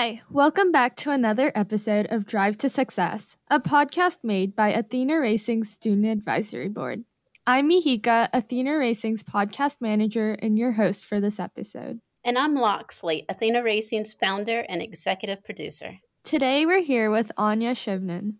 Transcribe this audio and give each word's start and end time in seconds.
Hi, 0.00 0.20
welcome 0.30 0.70
back 0.70 0.94
to 0.98 1.10
another 1.10 1.50
episode 1.56 2.06
of 2.10 2.24
Drive 2.24 2.56
to 2.58 2.70
Success, 2.70 3.36
a 3.50 3.58
podcast 3.58 4.22
made 4.22 4.54
by 4.54 4.68
Athena 4.68 5.18
Racing's 5.18 5.70
Student 5.70 6.06
Advisory 6.06 6.68
Board. 6.68 7.02
I'm 7.48 7.68
Mihika, 7.68 8.28
Athena 8.32 8.78
Racing's 8.78 9.24
podcast 9.24 9.80
manager 9.80 10.34
and 10.34 10.56
your 10.56 10.70
host 10.70 11.04
for 11.04 11.18
this 11.18 11.40
episode. 11.40 11.98
And 12.22 12.38
I'm 12.38 12.54
Loxley, 12.54 13.24
Athena 13.28 13.64
Racing's 13.64 14.12
founder 14.12 14.64
and 14.68 14.80
executive 14.80 15.42
producer. 15.42 15.98
Today 16.22 16.64
we're 16.64 16.84
here 16.84 17.10
with 17.10 17.32
Anya 17.36 17.74
Shivnan. 17.74 18.34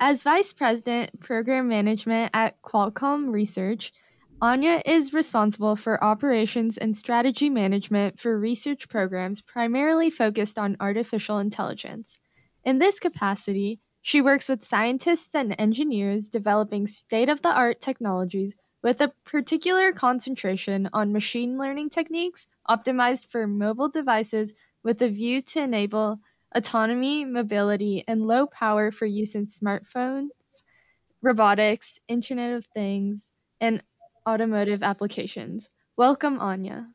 As 0.00 0.24
Vice 0.24 0.52
President, 0.52 1.20
Program 1.20 1.68
Management 1.68 2.32
at 2.34 2.60
Qualcomm 2.62 3.32
Research, 3.32 3.92
Anya 4.44 4.82
is 4.84 5.14
responsible 5.14 5.74
for 5.74 6.04
operations 6.04 6.76
and 6.76 6.94
strategy 6.94 7.48
management 7.48 8.20
for 8.20 8.38
research 8.38 8.90
programs 8.90 9.40
primarily 9.40 10.10
focused 10.10 10.58
on 10.58 10.76
artificial 10.80 11.38
intelligence. 11.38 12.18
In 12.62 12.78
this 12.78 13.00
capacity, 13.00 13.80
she 14.02 14.20
works 14.20 14.50
with 14.50 14.62
scientists 14.62 15.34
and 15.34 15.56
engineers 15.58 16.28
developing 16.28 16.86
state 16.86 17.30
of 17.30 17.40
the 17.40 17.54
art 17.54 17.80
technologies 17.80 18.54
with 18.82 19.00
a 19.00 19.14
particular 19.24 19.92
concentration 19.92 20.90
on 20.92 21.10
machine 21.10 21.56
learning 21.56 21.88
techniques 21.88 22.46
optimized 22.68 23.28
for 23.30 23.46
mobile 23.46 23.88
devices 23.88 24.52
with 24.82 25.00
a 25.00 25.08
view 25.08 25.40
to 25.40 25.62
enable 25.62 26.18
autonomy, 26.54 27.24
mobility, 27.24 28.04
and 28.06 28.26
low 28.26 28.46
power 28.46 28.90
for 28.90 29.06
use 29.06 29.34
in 29.34 29.46
smartphones, 29.46 30.28
robotics, 31.22 31.98
Internet 32.08 32.52
of 32.52 32.66
Things, 32.66 33.26
and 33.58 33.82
automotive 34.28 34.82
applications. 34.82 35.70
Welcome, 35.96 36.38
Anya. 36.38 36.88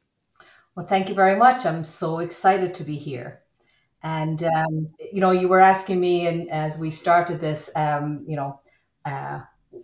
Well, 0.75 0.85
thank 0.85 1.09
you 1.09 1.15
very 1.15 1.35
much. 1.35 1.65
I'm 1.65 1.83
so 1.83 2.19
excited 2.19 2.75
to 2.75 2.83
be 2.83 2.95
here. 2.95 3.41
And 4.01 4.41
um, 4.43 4.89
you 5.11 5.19
know, 5.19 5.31
you 5.31 5.47
were 5.47 5.59
asking 5.59 5.99
me, 5.99 6.27
and 6.27 6.49
as 6.49 6.77
we 6.77 6.89
started 6.91 7.41
this, 7.41 7.69
um, 7.75 8.23
you 8.27 8.35
know, 8.35 8.61
uh, 9.05 9.41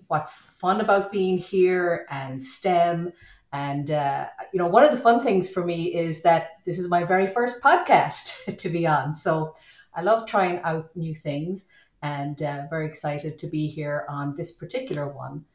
what's 0.07 0.37
fun 0.37 0.81
about 0.81 1.11
being 1.11 1.37
here 1.37 2.05
and 2.09 2.43
STEM. 2.43 3.11
And 3.51 3.91
uh, 3.91 4.27
you 4.53 4.59
know, 4.59 4.67
one 4.67 4.83
of 4.83 4.91
the 4.91 4.97
fun 4.97 5.21
things 5.21 5.49
for 5.49 5.65
me 5.65 5.93
is 5.93 6.21
that 6.23 6.51
this 6.65 6.79
is 6.79 6.89
my 6.89 7.03
very 7.03 7.27
first 7.27 7.61
podcast 7.61 8.57
to 8.57 8.69
be 8.69 8.87
on. 8.87 9.13
So 9.13 9.53
I 9.93 10.01
love 10.01 10.25
trying 10.25 10.59
out 10.63 10.95
new 10.95 11.15
things, 11.15 11.67
and 12.01 12.41
uh, 12.41 12.63
very 12.69 12.85
excited 12.85 13.37
to 13.39 13.47
be 13.47 13.67
here 13.67 14.05
on 14.09 14.35
this 14.35 14.51
particular 14.51 15.07
one. 15.07 15.45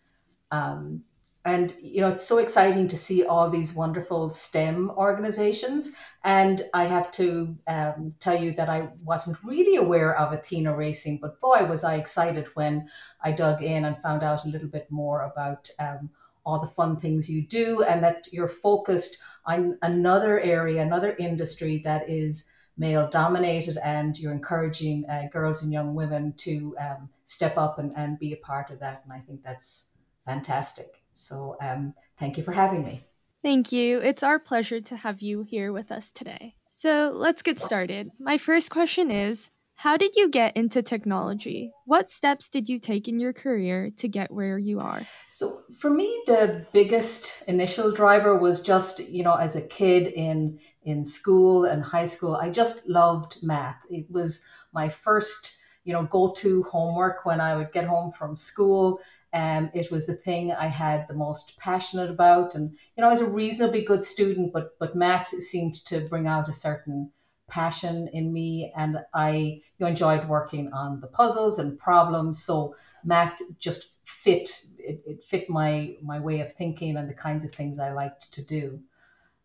Um, 0.51 1.03
and 1.45 1.75
you 1.81 2.03
know 2.03 2.09
it's 2.09 2.27
so 2.27 2.39
exciting 2.39 2.87
to 2.89 2.99
see 2.99 3.25
all 3.25 3.49
these 3.49 3.73
wonderful 3.75 4.29
STEM 4.29 4.91
organizations. 4.91 5.93
And 6.23 6.63
I 6.75 6.85
have 6.85 7.11
to 7.13 7.57
um, 7.67 8.11
tell 8.21 8.39
you 8.39 8.53
that 8.57 8.69
I 8.69 8.91
wasn't 9.03 9.43
really 9.43 9.77
aware 9.77 10.17
of 10.19 10.33
Athena 10.33 10.77
Racing, 10.77 11.19
but 11.23 11.41
boy 11.41 11.65
was 11.65 11.83
I 11.83 11.95
excited 11.95 12.49
when 12.55 12.89
I 13.23 13.33
dug 13.33 13.63
in 13.63 13.87
and 13.87 13.97
found 13.99 14.23
out 14.23 14.45
a 14.45 14.49
little 14.49 14.69
bit 14.69 14.91
more 14.91 15.23
about 15.23 15.71
um, 15.79 16.11
all 16.45 16.61
the 16.61 16.67
fun 16.67 16.99
things 17.01 17.29
you 17.31 17.47
do, 17.47 17.83
and 17.85 18.03
that 18.05 18.27
you're 18.33 18.49
focused 18.49 19.17
on 19.47 19.79
another 19.83 20.41
area, 20.41 20.83
another 20.83 21.17
industry 21.19 21.81
that 21.85 22.09
is 22.09 22.47
male 22.77 23.09
dominated, 23.09 23.79
and 23.79 24.19
you're 24.19 24.33
encouraging 24.33 25.09
uh, 25.09 25.23
girls 25.33 25.63
and 25.63 25.73
young 25.73 25.95
women 25.95 26.35
to 26.37 26.77
um, 26.79 27.09
step 27.25 27.57
up 27.57 27.79
and, 27.79 27.93
and 27.97 28.19
be 28.19 28.33
a 28.33 28.37
part 28.39 28.71
of 28.71 28.79
that. 28.81 29.03
And 29.05 29.13
I 29.13 29.21
think 29.21 29.43
that's 29.43 29.91
fantastic. 30.27 31.00
So 31.13 31.57
um, 31.61 31.95
thank 32.19 32.37
you 32.37 32.43
for 32.43 32.53
having 32.53 32.85
me. 32.85 33.05
Thank 33.43 33.73
you. 33.73 33.99
It's 33.99 34.23
our 34.23 34.39
pleasure 34.39 34.81
to 34.83 34.97
have 34.97 35.23
you 35.23 35.43
here 35.43 35.73
with 35.73 35.91
us 35.91 36.11
today. 36.11 36.55
So 36.69 37.13
let's 37.15 37.43
get 37.43 37.59
started. 37.59 38.11
My 38.19 38.37
first 38.37 38.71
question 38.71 39.11
is 39.11 39.51
How 39.77 39.97
did 39.97 40.15
you 40.15 40.29
get 40.29 40.57
into 40.57 40.83
technology? 40.83 41.73
What 41.87 42.11
steps 42.11 42.51
did 42.51 42.69
you 42.69 42.79
take 42.79 43.09
in 43.09 43.19
your 43.19 43.33
career 43.33 43.91
to 43.97 44.09
get 44.09 44.31
where 44.31 44.59
you 44.59 44.79
are? 44.79 45.03
So, 45.33 45.63
for 45.79 45.89
me, 45.89 46.23
the 46.27 46.67
biggest 46.73 47.45
initial 47.49 47.93
driver 47.93 48.39
was 48.39 48.61
just, 48.61 49.01
you 49.01 49.25
know, 49.25 49.35
as 49.35 49.57
a 49.57 49.67
kid 49.67 50.13
in, 50.13 50.59
in 50.83 51.05
school 51.05 51.65
and 51.65 51.83
high 51.83 52.05
school, 52.05 52.37
I 52.37 52.51
just 52.51 52.87
loved 52.89 53.39
math. 53.43 53.79
It 53.89 54.11
was 54.11 54.45
my 54.73 54.91
first 54.91 55.57
you 55.85 55.93
know, 55.93 56.05
go 56.05 56.33
to 56.33 56.63
homework 56.65 57.25
when 57.25 57.41
I 57.41 57.57
would 57.57 57.73
get 57.73 57.87
home 57.87 58.13
from 58.13 58.37
school. 58.37 59.01
Um, 59.33 59.71
it 59.75 59.91
was 59.91 60.07
the 60.07 60.15
thing 60.15 60.53
I 60.53 60.67
had 60.67 61.07
the 61.07 61.15
most 61.15 61.57
passionate 61.59 62.11
about, 62.11 62.55
and 62.55 62.71
you 62.71 63.01
know, 63.01 63.09
I 63.09 63.11
was 63.11 63.21
a 63.21 63.31
reasonably 63.31 63.83
good 63.85 64.05
student, 64.05 64.53
but 64.53 64.79
but 64.79 64.97
math 64.97 65.31
seemed 65.43 65.77
to 65.87 66.07
bring 66.09 66.27
out 66.27 66.49
a 66.49 66.53
certain 66.53 67.13
passion 67.49 68.09
in 68.13 68.33
me, 68.33 68.73
and 68.77 68.99
I 69.15 69.31
you 69.31 69.63
know, 69.81 69.87
enjoyed 69.89 70.29
working 70.29 70.73
on 70.73 71.01
the 71.01 71.07
puzzles 71.09 71.59
and 71.59 71.79
problems. 71.79 72.43
So 72.43 72.75
math 73.05 73.41
just 73.59 73.89
fit 74.05 74.51
it, 74.79 75.03
it 75.07 75.25
fit 75.25 75.49
my 75.49 75.97
my 76.03 76.19
way 76.19 76.41
of 76.41 76.53
thinking 76.53 76.97
and 76.97 77.09
the 77.09 77.15
kinds 77.15 77.45
of 77.45 77.53
things 77.53 77.79
I 77.79 77.93
liked 77.93 78.33
to 78.33 78.45
do. 78.45 78.81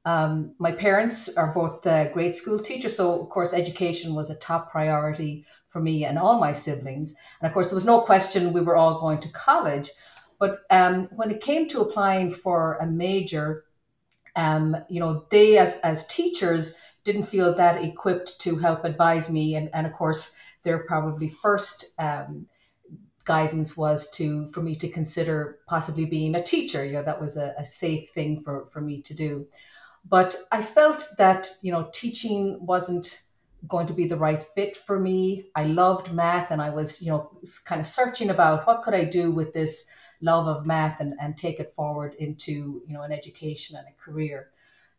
Um, 0.05 0.53
my 0.59 0.71
parents 0.71 1.35
are 1.35 1.53
both 1.53 1.85
uh, 1.87 2.11
grade 2.13 2.35
school 2.35 2.59
teachers, 2.59 2.95
so 2.95 3.21
of 3.21 3.29
course 3.29 3.53
education 3.53 4.13
was 4.13 4.29
a 4.29 4.35
top 4.35 4.71
priority 4.71 5.45
for 5.69 5.81
me 5.81 6.05
and 6.05 6.17
all 6.17 6.39
my 6.39 6.53
siblings. 6.53 7.15
And 7.41 7.47
of 7.47 7.53
course, 7.53 7.67
there 7.67 7.75
was 7.75 7.85
no 7.85 8.01
question 8.01 8.53
we 8.53 8.61
were 8.61 8.77
all 8.77 8.99
going 9.01 9.19
to 9.21 9.31
college. 9.31 9.91
But 10.39 10.59
um, 10.69 11.09
when 11.15 11.31
it 11.31 11.41
came 11.41 11.67
to 11.69 11.81
applying 11.81 12.31
for 12.31 12.77
a 12.77 12.85
major, 12.85 13.65
um, 14.35 14.77
you 14.89 14.99
know, 14.99 15.25
they 15.31 15.57
as, 15.57 15.73
as 15.83 16.07
teachers 16.07 16.75
didn't 17.03 17.23
feel 17.23 17.55
that 17.55 17.83
equipped 17.83 18.39
to 18.41 18.57
help 18.57 18.83
advise 18.83 19.29
me. 19.29 19.55
And, 19.55 19.69
and 19.73 19.87
of 19.87 19.93
course, 19.93 20.33
their 20.63 20.79
probably 20.79 21.29
first 21.29 21.93
um, 21.99 22.47
guidance 23.23 23.75
was 23.75 24.09
to 24.11 24.49
for 24.51 24.61
me 24.61 24.75
to 24.75 24.87
consider 24.87 25.59
possibly 25.67 26.05
being 26.05 26.35
a 26.35 26.43
teacher. 26.43 26.85
You 26.85 26.93
know, 26.93 27.03
that 27.03 27.19
was 27.19 27.37
a, 27.37 27.53
a 27.57 27.65
safe 27.65 28.09
thing 28.09 28.41
for, 28.41 28.67
for 28.71 28.81
me 28.81 29.01
to 29.01 29.13
do. 29.13 29.47
But 30.07 30.35
I 30.51 30.61
felt 30.61 31.07
that, 31.17 31.49
you 31.61 31.71
know, 31.71 31.89
teaching 31.91 32.63
wasn't 32.65 33.21
going 33.67 33.87
to 33.87 33.93
be 33.93 34.07
the 34.07 34.17
right 34.17 34.43
fit 34.55 34.77
for 34.77 34.99
me. 34.99 35.47
I 35.55 35.63
loved 35.63 36.13
math 36.13 36.51
and 36.51 36.61
I 36.61 36.69
was, 36.69 37.01
you 37.01 37.11
know, 37.11 37.31
kind 37.63 37.81
of 37.81 37.87
searching 37.87 38.29
about 38.29 38.67
what 38.67 38.83
could 38.83 38.93
I 38.93 39.03
do 39.05 39.31
with 39.31 39.53
this 39.53 39.87
love 40.21 40.47
of 40.47 40.65
math 40.65 40.99
and, 40.99 41.15
and 41.19 41.35
take 41.35 41.59
it 41.59 41.73
forward 41.75 42.13
into, 42.15 42.83
you 42.85 42.93
know, 42.93 43.01
an 43.01 43.11
education 43.11 43.77
and 43.77 43.87
a 43.87 44.01
career. 44.03 44.49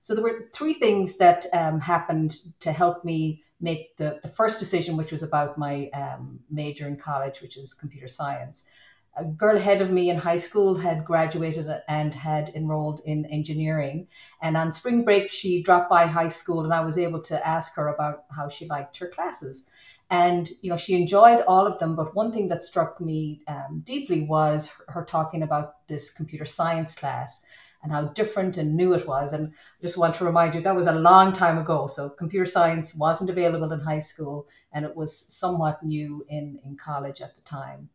So 0.01 0.15
there 0.15 0.25
were 0.25 0.49
three 0.53 0.75
things 0.75 1.17
that 1.19 1.47
um, 1.53 1.81
happened 1.81 2.37
to 2.61 2.73
help 2.73 3.05
me 3.05 3.43
make 3.61 3.97
the, 3.97 4.19
the 4.23 4.29
first 4.29 4.59
decision, 4.59 4.97
which 4.97 5.13
was 5.13 5.23
about 5.23 5.57
my 5.57 5.89
um, 5.91 6.41
major 6.51 6.87
in 6.89 6.97
college, 6.97 7.41
which 7.41 7.57
is 7.57 7.75
computer 7.75 8.09
science 8.09 8.69
a 9.17 9.25
girl 9.25 9.57
ahead 9.57 9.81
of 9.81 9.91
me 9.91 10.11
in 10.11 10.17
high 10.19 10.37
school 10.37 10.75
had 10.75 11.05
graduated 11.05 11.67
and 11.89 12.15
had 12.15 12.51
enrolled 12.51 13.01
in 13.05 13.25
engineering. 13.27 14.09
And 14.43 14.57
on 14.57 14.73
spring 14.73 15.05
break, 15.05 15.33
she 15.33 15.63
dropped 15.63 15.89
by 15.89 16.07
high 16.07 16.29
school, 16.29 16.65
and 16.65 16.75
I 16.75 16.83
was 16.83 16.99
able 16.99 17.23
to 17.23 17.47
ask 17.47 17.75
her 17.77 17.89
about 17.89 18.25
how 18.31 18.49
she 18.49 18.67
liked 18.67 18.99
her 18.99 19.09
classes. 19.09 19.69
And 20.11 20.49
you 20.61 20.71
know, 20.71 20.77
she 20.77 21.01
enjoyed 21.01 21.43
all 21.49 21.67
of 21.67 21.79
them, 21.79 21.97
but 21.97 22.15
one 22.15 22.31
thing 22.31 22.49
that 22.49 22.63
struck 22.63 23.01
me 23.01 23.43
um, 23.49 23.83
deeply 23.85 24.23
was 24.25 24.69
her, 24.69 24.85
her 24.89 25.05
talking 25.05 25.43
about 25.43 25.87
this 25.89 26.11
computer 26.13 26.45
science 26.45 26.95
class 26.95 27.45
and 27.83 27.93
how 27.93 28.09
different 28.09 28.57
and 28.57 28.77
new 28.77 28.95
it 28.95 29.07
was. 29.07 29.33
And 29.33 29.49
I 29.49 29.83
just 29.83 29.97
want 29.97 30.15
to 30.17 30.25
remind 30.25 30.55
you 30.55 30.61
that 30.61 30.77
was 30.77 30.87
a 30.87 30.93
long 30.93 31.33
time 31.33 31.59
ago. 31.59 31.87
So 31.87 32.11
computer 32.11 32.47
science 32.47 32.95
wasn't 32.95 33.31
available 33.31 33.73
in 33.73 33.81
high 33.81 34.01
school, 34.01 34.47
and 34.73 34.85
it 34.85 34.95
was 34.95 35.17
somewhat 35.17 35.83
new 35.83 36.25
in 36.29 36.61
in 36.65 36.77
college 36.77 37.21
at 37.21 37.35
the 37.35 37.43
time. 37.43 37.89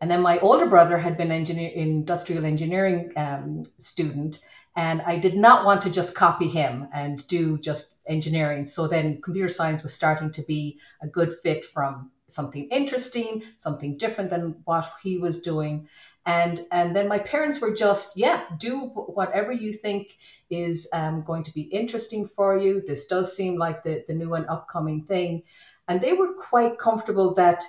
And 0.00 0.10
then 0.10 0.20
my 0.20 0.38
older 0.40 0.66
brother 0.66 0.98
had 0.98 1.16
been 1.16 1.30
engineer, 1.30 1.70
industrial 1.70 2.44
engineering 2.44 3.12
um, 3.16 3.62
student, 3.78 4.40
and 4.76 5.00
I 5.02 5.18
did 5.18 5.34
not 5.34 5.64
want 5.64 5.80
to 5.82 5.90
just 5.90 6.14
copy 6.14 6.48
him 6.48 6.88
and 6.92 7.26
do 7.28 7.56
just 7.58 7.94
engineering. 8.06 8.66
So 8.66 8.86
then 8.86 9.22
computer 9.22 9.48
science 9.48 9.82
was 9.82 9.94
starting 9.94 10.30
to 10.32 10.42
be 10.42 10.78
a 11.00 11.06
good 11.06 11.36
fit 11.42 11.64
from 11.64 12.10
something 12.28 12.68
interesting, 12.68 13.42
something 13.56 13.96
different 13.96 14.30
than 14.30 14.56
what 14.64 14.92
he 15.02 15.16
was 15.16 15.40
doing. 15.40 15.88
And, 16.26 16.66
and 16.72 16.94
then 16.94 17.08
my 17.08 17.20
parents 17.20 17.60
were 17.60 17.72
just, 17.72 18.16
yeah, 18.16 18.42
do 18.58 18.80
whatever 18.80 19.52
you 19.52 19.72
think 19.72 20.18
is 20.50 20.88
um, 20.92 21.22
going 21.22 21.44
to 21.44 21.54
be 21.54 21.62
interesting 21.62 22.26
for 22.26 22.58
you. 22.58 22.82
This 22.84 23.06
does 23.06 23.34
seem 23.34 23.56
like 23.56 23.84
the, 23.84 24.04
the 24.08 24.14
new 24.14 24.34
and 24.34 24.46
upcoming 24.48 25.04
thing. 25.04 25.44
And 25.88 26.00
they 26.00 26.12
were 26.12 26.34
quite 26.34 26.78
comfortable 26.78 27.32
that 27.34 27.64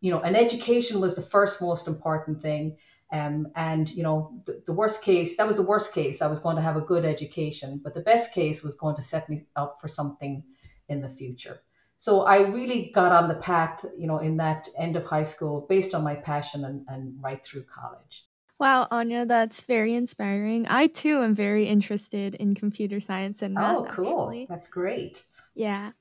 you 0.00 0.10
know, 0.10 0.20
an 0.20 0.36
education 0.36 1.00
was 1.00 1.14
the 1.14 1.22
first 1.22 1.60
most 1.60 1.86
important 1.86 2.42
thing. 2.42 2.76
Um, 3.10 3.48
and 3.56 3.90
you 3.90 4.02
know, 4.02 4.42
the, 4.44 4.62
the 4.66 4.72
worst 4.72 5.02
case, 5.02 5.36
that 5.36 5.46
was 5.46 5.56
the 5.56 5.62
worst 5.62 5.94
case. 5.94 6.20
I 6.20 6.26
was 6.26 6.38
going 6.38 6.56
to 6.56 6.62
have 6.62 6.76
a 6.76 6.82
good 6.82 7.04
education, 7.04 7.80
but 7.82 7.94
the 7.94 8.00
best 8.00 8.34
case 8.34 8.62
was 8.62 8.74
going 8.74 8.96
to 8.96 9.02
set 9.02 9.28
me 9.28 9.46
up 9.56 9.78
for 9.80 9.88
something 9.88 10.42
in 10.88 11.00
the 11.00 11.08
future. 11.08 11.60
So 11.96 12.22
I 12.22 12.48
really 12.48 12.92
got 12.94 13.10
on 13.10 13.28
the 13.28 13.34
path, 13.34 13.84
you 13.98 14.06
know, 14.06 14.18
in 14.18 14.36
that 14.36 14.68
end 14.78 14.94
of 14.94 15.04
high 15.04 15.24
school 15.24 15.66
based 15.68 15.94
on 15.94 16.04
my 16.04 16.14
passion 16.14 16.64
and, 16.64 16.84
and 16.88 17.14
right 17.20 17.44
through 17.44 17.64
college. 17.64 18.24
Wow, 18.60 18.88
Anya, 18.90 19.24
that's 19.24 19.62
very 19.62 19.94
inspiring. 19.94 20.66
I 20.68 20.88
too 20.88 21.22
am 21.22 21.34
very 21.34 21.66
interested 21.66 22.34
in 22.34 22.54
computer 22.54 23.00
science 23.00 23.40
and 23.42 23.54
math. 23.54 23.76
Oh, 23.76 23.86
cool. 23.90 24.28
Actually. 24.28 24.46
That's 24.48 24.68
great. 24.68 25.24
Yeah. 25.54 25.92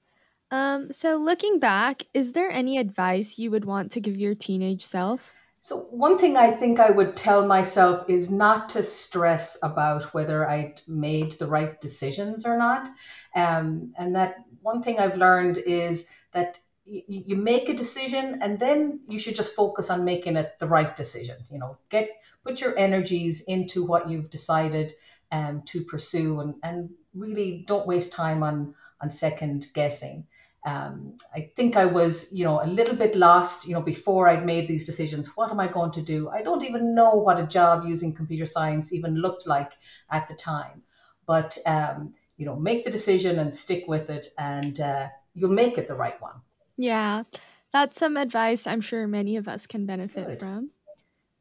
Um, 0.49 0.91
so 0.94 1.17
looking 1.17 1.59
back, 1.59 2.03
is 2.13 2.31
there 2.31 2.49
any 2.49 2.77
advice 2.77 3.38
you 3.38 3.51
would 3.51 3.65
want 3.65 3.91
to 3.94 3.99
give 3.99 4.15
your 4.15 4.33
teenage 4.33 4.85
self? 4.85 5.33
So, 5.59 5.88
one 5.89 6.17
thing 6.17 6.38
I 6.38 6.51
think 6.51 6.79
I 6.79 6.91
would 6.91 7.17
tell 7.17 7.45
myself 7.45 8.05
is 8.07 8.29
not 8.29 8.69
to 8.69 8.83
stress 8.83 9.57
about 9.63 10.13
whether 10.13 10.47
I'd 10.47 10.81
made 10.88 11.33
the 11.33 11.47
right 11.47 11.79
decisions 11.81 12.45
or 12.45 12.57
not. 12.57 12.88
Um, 13.35 13.94
and 13.97 14.15
that 14.15 14.35
one 14.61 14.81
thing 14.81 14.99
I've 14.99 15.17
learned 15.17 15.57
is 15.57 16.07
that 16.31 16.59
you, 16.85 17.01
you 17.07 17.35
make 17.35 17.67
a 17.67 17.73
decision 17.73 18.39
and 18.41 18.57
then 18.57 19.01
you 19.09 19.19
should 19.19 19.35
just 19.35 19.55
focus 19.55 19.89
on 19.89 20.05
making 20.05 20.38
it 20.38 20.57
the 20.59 20.67
right 20.67 20.95
decision. 20.95 21.38
You 21.51 21.59
know, 21.59 21.77
get 21.89 22.09
put 22.45 22.61
your 22.61 22.77
energies 22.77 23.41
into 23.41 23.83
what 23.83 24.07
you've 24.07 24.29
decided 24.29 24.94
um, 25.31 25.63
to 25.65 25.83
pursue 25.83 26.39
and, 26.39 26.55
and 26.63 26.91
really 27.13 27.65
don't 27.67 27.88
waste 27.88 28.13
time 28.13 28.44
on, 28.44 28.75
on 29.01 29.11
second 29.11 29.67
guessing 29.73 30.25
um, 30.68 31.18
I 31.34 31.50
think 31.56 31.78
I 31.78 31.86
was, 31.86 32.30
you 32.34 32.44
know, 32.44 32.62
a 32.62 32.68
little 32.68 32.96
bit 32.96 33.16
lost, 33.16 33.66
you 33.66 33.74
know, 33.74 33.81
before 33.81 34.28
I'd 34.28 34.46
made 34.46 34.68
these 34.68 34.86
decisions. 34.86 35.38
What 35.38 35.50
am 35.50 35.62
I 35.62 35.68
going 35.68 35.92
to 35.92 36.02
do? 36.02 36.28
I 36.28 36.44
don't 36.44 36.64
even 36.64 36.94
know 36.94 37.12
what 37.12 37.40
a 37.40 37.48
job 37.48 37.86
using 37.86 38.14
computer 38.14 38.46
science 38.46 38.92
even 38.92 39.16
looked 39.16 39.48
like 39.48 39.72
at 40.12 40.28
the 40.28 40.36
time. 40.36 40.84
But, 41.25 41.58
um, 41.66 42.14
you 42.36 42.46
know, 42.46 42.58
make 42.58 42.84
the 42.84 42.92
decision 42.92 43.40
and 43.40 43.56
stick 43.56 43.86
with 43.88 44.10
it, 44.10 44.28
and 44.38 44.80
uh, 44.81 45.08
you'll 45.34 45.52
make 45.52 45.78
it 45.78 45.88
the 45.88 45.96
right 45.96 46.22
one. 46.22 46.36
Yeah, 46.75 47.24
that's 47.72 47.98
some 47.98 48.18
advice 48.18 48.68
I'm 48.68 48.81
sure 48.81 49.08
many 49.08 49.38
of 49.38 49.48
us 49.48 49.68
can 49.68 49.86
benefit 49.86 50.28
Good. 50.28 50.40
from. 50.40 50.72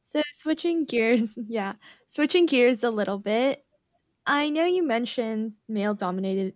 So, 0.05 0.23
switching 0.33 0.85
gears, 0.85 1.35
yeah, 1.49 1.73
switching 2.09 2.47
gears 2.47 2.85
a 2.85 2.91
little 2.91 3.19
bit. 3.19 3.65
I 4.25 4.51
know 4.51 4.65
you 4.65 4.85
mentioned 4.85 5.53
male 5.69 5.95
dominated 5.95 6.53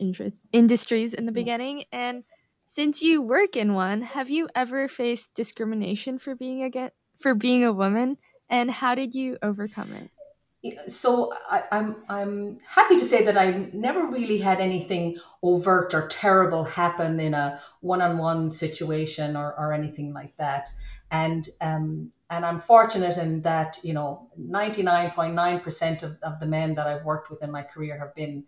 industries 0.52 1.14
in 1.14 1.26
the 1.26 1.32
beginning, 1.32 1.84
and 1.92 2.24
since 2.72 3.02
you 3.02 3.20
work 3.20 3.56
in 3.56 3.74
one, 3.74 4.00
have 4.00 4.30
you 4.30 4.48
ever 4.54 4.86
faced 4.86 5.34
discrimination 5.34 6.20
for 6.20 6.36
being 6.36 6.62
a 6.62 6.92
for 7.18 7.34
being 7.34 7.64
a 7.64 7.72
woman, 7.72 8.16
and 8.48 8.70
how 8.70 8.94
did 8.94 9.12
you 9.12 9.38
overcome 9.42 9.92
it? 9.92 10.78
So 10.88 11.34
I, 11.50 11.64
I'm 11.72 11.96
I'm 12.08 12.58
happy 12.64 12.96
to 12.96 13.04
say 13.04 13.24
that 13.24 13.36
I've 13.36 13.74
never 13.74 14.06
really 14.06 14.38
had 14.38 14.60
anything 14.60 15.18
overt 15.42 15.94
or 15.94 16.06
terrible 16.06 16.62
happen 16.62 17.18
in 17.18 17.34
a 17.34 17.60
one-on-one 17.80 18.50
situation 18.50 19.36
or, 19.36 19.52
or 19.58 19.72
anything 19.72 20.12
like 20.12 20.36
that, 20.36 20.68
and 21.10 21.48
um, 21.60 22.12
and 22.30 22.46
I'm 22.46 22.60
fortunate 22.60 23.16
in 23.16 23.42
that 23.42 23.80
you 23.82 23.94
know 23.94 24.28
99.9% 24.40 26.02
of, 26.04 26.16
of 26.22 26.38
the 26.38 26.46
men 26.46 26.76
that 26.76 26.86
I've 26.86 27.04
worked 27.04 27.30
with 27.30 27.42
in 27.42 27.50
my 27.50 27.62
career 27.64 27.98
have 27.98 28.14
been 28.14 28.44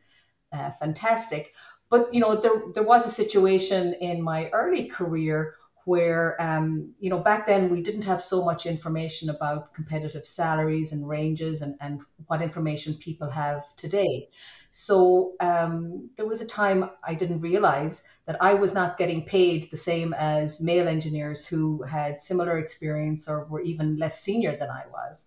uh, 0.52 0.70
fantastic. 0.70 1.54
But 1.92 2.12
you 2.14 2.20
know, 2.20 2.34
there 2.36 2.58
there 2.74 2.82
was 2.92 3.06
a 3.06 3.10
situation 3.22 3.94
in 4.00 4.22
my 4.22 4.48
early 4.50 4.88
career 4.88 5.54
where 5.84 6.40
um, 6.40 6.94
you 7.00 7.10
know 7.10 7.18
back 7.20 7.46
then 7.46 7.70
we 7.70 7.82
didn't 7.82 8.04
have 8.04 8.22
so 8.22 8.44
much 8.44 8.66
information 8.66 9.28
about 9.30 9.74
competitive 9.74 10.24
salaries 10.24 10.92
and 10.92 11.06
ranges 11.08 11.60
and, 11.60 11.76
and 11.80 12.00
what 12.28 12.40
information 12.40 12.94
people 12.96 13.28
have 13.30 13.62
today. 13.76 14.28
So 14.70 15.34
um, 15.40 16.08
there 16.16 16.26
was 16.26 16.40
a 16.40 16.46
time 16.46 16.90
i 17.04 17.14
didn't 17.14 17.40
realize 17.50 18.02
that 18.26 18.40
i 18.40 18.54
was 18.54 18.72
not 18.72 18.96
getting 18.96 19.26
paid 19.26 19.70
the 19.70 19.76
same 19.90 20.14
as 20.14 20.60
male 20.62 20.88
engineers 20.88 21.46
who 21.46 21.82
had 21.82 22.20
similar 22.20 22.56
experience 22.58 23.28
or 23.28 23.44
were 23.50 23.60
even 23.72 23.96
less 23.98 24.20
senior 24.20 24.56
than 24.56 24.70
i 24.70 24.84
was. 24.90 25.26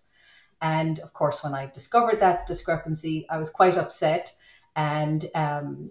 And 0.60 0.98
of 1.00 1.12
course 1.12 1.44
when 1.44 1.54
i 1.54 1.66
discovered 1.66 2.20
that 2.20 2.46
discrepancy 2.46 3.26
i 3.30 3.38
was 3.38 3.50
quite 3.50 3.76
upset 3.76 4.34
and 4.74 5.20
um, 5.34 5.90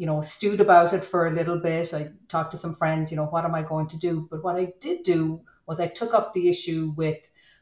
you 0.00 0.06
know, 0.06 0.22
stewed 0.22 0.62
about 0.62 0.94
it 0.94 1.04
for 1.04 1.26
a 1.26 1.34
little 1.34 1.60
bit. 1.60 1.92
I 1.92 2.08
talked 2.26 2.52
to 2.52 2.56
some 2.56 2.74
friends, 2.74 3.10
you 3.10 3.18
know, 3.18 3.26
what 3.26 3.44
am 3.44 3.54
I 3.54 3.60
going 3.60 3.86
to 3.88 3.98
do? 3.98 4.26
But 4.30 4.42
what 4.42 4.56
I 4.56 4.72
did 4.80 5.02
do 5.02 5.42
was 5.66 5.78
I 5.78 5.88
took 5.88 6.14
up 6.14 6.32
the 6.32 6.48
issue 6.48 6.94
with 6.96 7.18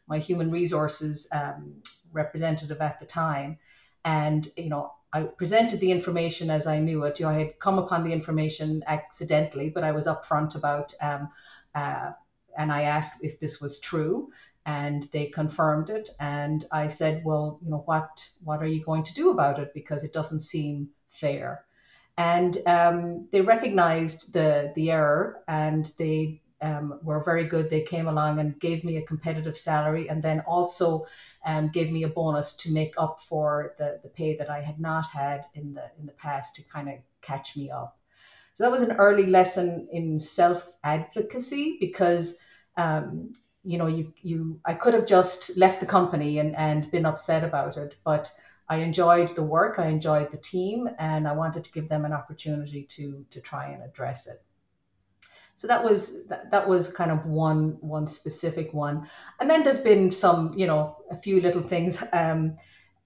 my 0.06 0.20
human 0.20 0.52
resources 0.52 1.28
um, 1.32 1.82
representative 2.12 2.80
at 2.80 3.00
the 3.00 3.06
time. 3.06 3.58
And, 4.04 4.48
you 4.56 4.68
know, 4.68 4.92
I 5.12 5.22
presented 5.22 5.80
the 5.80 5.90
information 5.90 6.48
as 6.48 6.68
I 6.68 6.78
knew 6.78 7.02
it. 7.02 7.18
You 7.18 7.26
know, 7.26 7.32
I 7.32 7.38
had 7.38 7.58
come 7.58 7.76
upon 7.76 8.04
the 8.04 8.12
information 8.12 8.84
accidentally, 8.86 9.70
but 9.70 9.82
I 9.82 9.90
was 9.90 10.06
upfront 10.06 10.54
about, 10.54 10.94
um, 11.00 11.30
uh, 11.74 12.12
and 12.56 12.70
I 12.70 12.82
asked 12.82 13.18
if 13.20 13.40
this 13.40 13.60
was 13.60 13.80
true, 13.80 14.30
and 14.64 15.08
they 15.12 15.26
confirmed 15.26 15.90
it. 15.90 16.10
And 16.20 16.64
I 16.70 16.86
said, 16.86 17.24
well, 17.24 17.58
you 17.64 17.70
know, 17.70 17.82
what 17.84 18.30
what 18.44 18.62
are 18.62 18.68
you 18.68 18.84
going 18.84 19.02
to 19.02 19.14
do 19.14 19.30
about 19.30 19.58
it? 19.58 19.74
Because 19.74 20.04
it 20.04 20.12
doesn't 20.12 20.42
seem 20.42 20.90
fair 21.10 21.64
and 22.18 22.58
um, 22.66 23.28
they 23.32 23.40
recognized 23.40 24.32
the 24.34 24.72
the 24.74 24.90
error 24.90 25.42
and 25.46 25.92
they 25.98 26.42
um, 26.60 26.98
were 27.02 27.22
very 27.22 27.44
good. 27.44 27.70
They 27.70 27.82
came 27.82 28.08
along 28.08 28.40
and 28.40 28.58
gave 28.58 28.82
me 28.82 28.96
a 28.96 29.06
competitive 29.06 29.56
salary 29.56 30.08
and 30.10 30.20
then 30.20 30.40
also 30.40 31.06
um, 31.46 31.70
gave 31.70 31.92
me 31.92 32.02
a 32.02 32.08
bonus 32.08 32.54
to 32.56 32.72
make 32.72 32.94
up 32.98 33.20
for 33.20 33.74
the, 33.78 34.00
the 34.02 34.08
pay 34.08 34.36
that 34.36 34.50
I 34.50 34.60
had 34.60 34.80
not 34.80 35.06
had 35.06 35.46
in 35.54 35.72
the 35.72 35.84
in 35.98 36.06
the 36.06 36.12
past 36.12 36.56
to 36.56 36.62
kind 36.62 36.88
of 36.88 36.96
catch 37.22 37.56
me 37.56 37.70
up. 37.70 37.96
So 38.54 38.64
that 38.64 38.72
was 38.72 38.82
an 38.82 38.96
early 38.96 39.26
lesson 39.26 39.86
in 39.92 40.18
self 40.18 40.72
advocacy 40.82 41.76
because 41.78 42.36
um, 42.76 43.32
you 43.68 43.76
know 43.76 43.86
you 43.86 44.14
you 44.22 44.58
I 44.64 44.72
could 44.72 44.94
have 44.94 45.04
just 45.04 45.56
left 45.58 45.80
the 45.80 45.86
company 45.86 46.38
and 46.38 46.56
and 46.56 46.90
been 46.90 47.04
upset 47.04 47.44
about 47.44 47.76
it, 47.76 47.96
but 48.02 48.32
I 48.66 48.76
enjoyed 48.76 49.28
the 49.28 49.42
work, 49.42 49.78
I 49.78 49.88
enjoyed 49.88 50.32
the 50.32 50.38
team, 50.38 50.88
and 50.98 51.28
I 51.28 51.32
wanted 51.32 51.64
to 51.64 51.72
give 51.72 51.88
them 51.88 52.06
an 52.06 52.14
opportunity 52.14 52.84
to 52.96 53.26
to 53.30 53.40
try 53.42 53.68
and 53.72 53.82
address 53.82 54.26
it. 54.26 54.38
So 55.56 55.66
that 55.66 55.84
was 55.84 56.26
that, 56.28 56.50
that 56.50 56.66
was 56.66 56.90
kind 56.90 57.10
of 57.10 57.26
one 57.26 57.76
one 57.80 58.06
specific 58.06 58.72
one, 58.72 59.06
and 59.38 59.50
then 59.50 59.62
there's 59.62 59.80
been 59.80 60.10
some 60.10 60.54
you 60.56 60.66
know 60.66 60.96
a 61.10 61.16
few 61.16 61.42
little 61.42 61.62
things. 61.62 62.02
Um, 62.14 62.56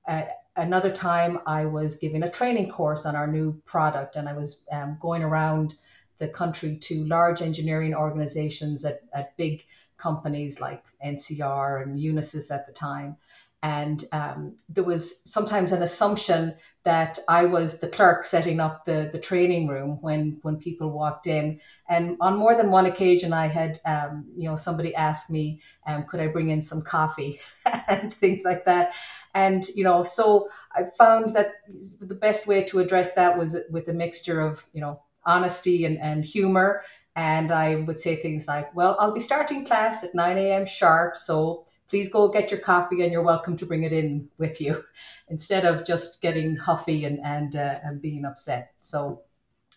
uh, 0.07 0.23
another 0.55 0.93
time 0.93 1.41
I 1.45 1.65
was 1.65 1.99
giving 1.99 2.23
a 2.23 2.31
training 2.31 2.71
course 2.71 3.05
on 3.05 3.17
our 3.17 3.27
new 3.27 3.61
product, 3.65 4.15
and 4.15 4.29
I 4.29 4.35
was 4.35 4.65
um, 4.71 4.97
going 5.01 5.25
around 5.25 5.75
the 6.19 6.29
country 6.29 6.77
to 6.77 7.05
large 7.07 7.43
engineering 7.43 7.95
organizations 7.95 8.85
at, 8.85 9.01
at 9.13 9.37
big 9.37 9.65
companies 10.03 10.61
like 10.61 10.85
NCR 11.05 11.83
and 11.83 11.99
Unisys 11.99 12.51
at 12.55 12.67
the 12.67 12.73
time 12.73 13.17
and 13.63 14.05
um, 14.11 14.57
there 14.69 14.83
was 14.83 15.23
sometimes 15.31 15.71
an 15.71 15.83
assumption 15.83 16.55
that 16.85 17.19
I 17.29 17.45
was 17.45 17.79
the 17.79 17.89
clerk 17.89 18.25
setting 18.25 18.59
up 18.59 18.85
the, 18.85 19.09
the 19.13 19.21
training 19.21 19.69
room 19.69 19.99
when 20.01 20.39
when 20.43 20.57
people 20.57 20.91
walked 20.91 21.29
in. 21.29 21.61
And 21.89 22.17
on 22.21 22.37
more 22.37 22.57
than 22.57 22.73
one 22.73 22.87
occasion, 22.87 23.33
I 23.33 23.47
had 23.47 23.79
um, 23.87 24.27
you 24.37 24.49
know 24.49 24.57
somebody 24.57 24.95
asked 24.97 25.31
me, 25.31 25.61
um, 25.87 26.05
could 26.05 26.19
I 26.19 26.27
bring 26.27 26.49
in 26.49 26.61
some 26.61 26.83
coffee 26.83 27.41
and 27.89 28.13
things 28.13 28.43
like 28.45 28.65
that. 28.65 28.95
And 29.35 29.65
you 29.77 29.85
know, 29.85 30.03
so 30.03 30.49
I 30.75 30.85
found 30.99 31.35
that 31.37 31.53
the 32.01 32.17
best 32.17 32.49
way 32.49 32.65
to 32.65 32.81
address 32.81 33.15
that 33.15 33.39
was 33.39 33.57
with 33.71 33.89
a 33.89 33.93
mixture 33.93 34.41
of 34.41 34.65
you 34.73 34.81
know 34.81 35.01
honesty 35.25 35.85
and, 35.85 35.99
and 35.99 36.25
humor. 36.25 36.83
And 37.15 37.53
I 37.53 37.77
would 37.77 38.01
say 38.01 38.17
things 38.17 38.49
like, 38.49 38.75
well, 38.75 38.97
I'll 38.99 39.13
be 39.13 39.21
starting 39.21 39.67
class 39.67 40.03
at 40.03 40.15
9 40.15 40.39
a.m. 40.39 40.65
sharp, 40.65 41.17
so 41.17 41.67
please 41.93 42.09
go 42.09 42.29
get 42.29 42.51
your 42.51 42.61
coffee 42.61 43.03
and 43.03 43.13
you're 43.13 43.23
welcome 43.23 43.55
to 43.55 43.67
bring 43.67 43.83
it 43.83 43.93
in 43.93 44.27
with 44.39 44.63
you. 44.63 44.83
Instead 45.29 45.67
of 45.67 45.85
just 45.85 46.23
getting 46.23 46.57
huffy 46.57 47.05
and 47.05 47.21
and, 47.23 47.55
uh, 47.55 47.79
and 47.85 48.01
being 48.01 48.25
upset. 48.25 48.73
So 48.81 49.25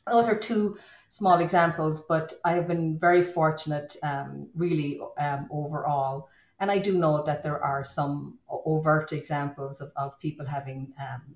those 0.07 0.29
are 0.29 0.37
two 0.37 0.77
small 1.09 1.39
examples 1.39 2.05
but 2.07 2.31
i 2.45 2.51
have 2.53 2.67
been 2.67 2.99
very 2.99 3.23
fortunate 3.23 3.97
um, 4.03 4.47
really 4.55 4.99
um, 5.17 5.47
overall. 5.51 6.29
And 6.59 6.71
i 6.71 6.79
do 6.79 6.97
know 6.97 7.23
that 7.25 7.43
there 7.43 7.61
are 7.61 7.83
some 7.83 8.39
overt 8.47 9.11
examples 9.11 9.81
of, 9.81 9.91
of 9.97 10.17
people 10.19 10.45
having 10.45 10.93
um, 10.99 11.35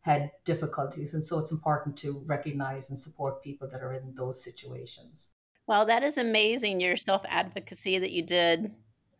had 0.00 0.32
difficulties. 0.44 1.14
And 1.14 1.24
so 1.24 1.38
it's 1.38 1.52
important 1.52 1.96
to 1.98 2.22
recognize 2.26 2.90
and 2.90 2.98
support 2.98 3.42
people 3.42 3.68
that 3.70 3.82
are 3.82 3.94
in 3.94 4.14
those 4.14 4.42
situations 4.42 5.30
well 5.66 5.86
that 5.86 6.02
is 6.02 6.18
amazing 6.18 6.80
your 6.80 6.96
self 6.96 7.24
advocacy 7.28 7.98
that 7.98 8.12
you 8.12 8.22
did 8.22 8.72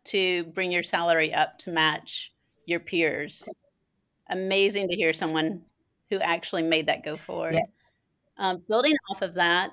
to 0.05 0.45
bring 0.45 0.71
your 0.71 0.83
salary 0.83 1.33
up 1.33 1.57
to 1.59 1.71
match 1.71 2.33
your 2.65 2.79
peers. 2.79 3.47
Amazing 4.29 4.87
to 4.89 4.95
hear 4.95 5.13
someone 5.13 5.61
who 6.09 6.19
actually 6.19 6.63
made 6.63 6.87
that 6.87 7.03
go 7.03 7.17
forward. 7.17 7.55
Yeah. 7.55 7.61
Um, 8.37 8.63
building 8.67 8.95
off 9.09 9.21
of 9.21 9.33
that, 9.33 9.71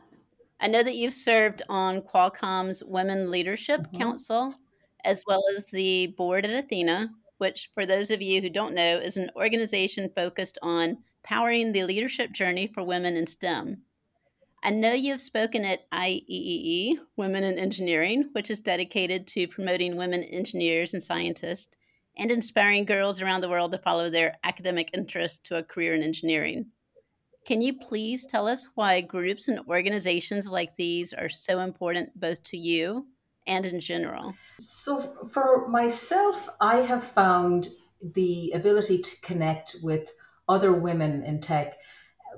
I 0.61 0.69
know 0.69 0.83
that 0.83 0.95
you've 0.95 1.13
served 1.13 1.63
on 1.69 2.01
Qualcomm's 2.01 2.83
Women 2.85 3.31
Leadership 3.31 3.83
mm-hmm. 3.83 3.97
Council 3.97 4.55
as 5.05 5.23
well 5.27 5.43
as 5.55 5.67
the 5.67 6.15
board 6.17 6.47
at 6.47 6.65
Athena, 6.65 7.11
which, 7.39 7.71
for 7.75 7.85
those 7.85 8.11
of 8.11 8.23
you 8.23 8.41
who 8.41 8.49
don't 8.49 8.75
know, 8.75 8.97
is 8.97 9.19
an 9.19 9.31
organization 9.37 10.11
focused 10.17 10.59
on 10.63 10.97
powering 11.23 11.73
the 11.73 11.85
leadership 11.85 12.33
journey 12.33 12.67
for 12.67 12.83
women 12.83 13.17
in 13.17 13.27
STEM. 13.27 13.83
I 14.67 14.71
know 14.71 14.95
you've 14.95 15.21
spoken 15.21 15.67
at 15.67 15.91
IEEE, 15.91 16.97
Women 17.19 17.45
in 17.45 17.59
Engineering, 17.59 18.31
which 18.33 18.51
is 18.51 18.63
dedicated 18.63 19.27
to 19.27 19.47
promoting 19.47 19.95
women 19.95 20.25
engineers 20.25 20.95
and 20.95 21.03
scientists 21.03 21.77
and 22.17 22.31
inspiring 22.31 22.87
girls 22.87 23.21
around 23.21 23.43
the 23.43 23.51
world 23.51 23.73
to 23.73 23.79
follow 23.79 24.09
their 24.09 24.39
academic 24.43 24.89
interest 24.95 25.45
to 25.45 25.59
a 25.59 25.63
career 25.63 25.93
in 25.93 26.03
engineering. 26.03 26.65
Can 27.45 27.61
you 27.61 27.75
please 27.79 28.27
tell 28.27 28.49
us 28.49 28.71
why 28.75 29.03
groups 29.03 29.49
and 29.49 29.61
organizations 29.69 30.49
like 30.49 30.75
these 30.77 31.13
are 31.13 31.29
so 31.29 31.59
important 31.59 32.19
both 32.19 32.43
to 32.45 32.57
you 32.57 33.07
and 33.47 33.67
in 33.67 33.81
general? 33.81 34.33
So, 34.59 35.29
for 35.31 35.69
myself, 35.69 36.49
I 36.59 36.77
have 36.77 37.05
found 37.05 37.69
the 38.15 38.53
ability 38.53 39.03
to 39.03 39.21
connect 39.21 39.77
with 39.83 40.11
other 40.49 40.73
women 40.73 41.23
in 41.23 41.43
tech 41.43 41.77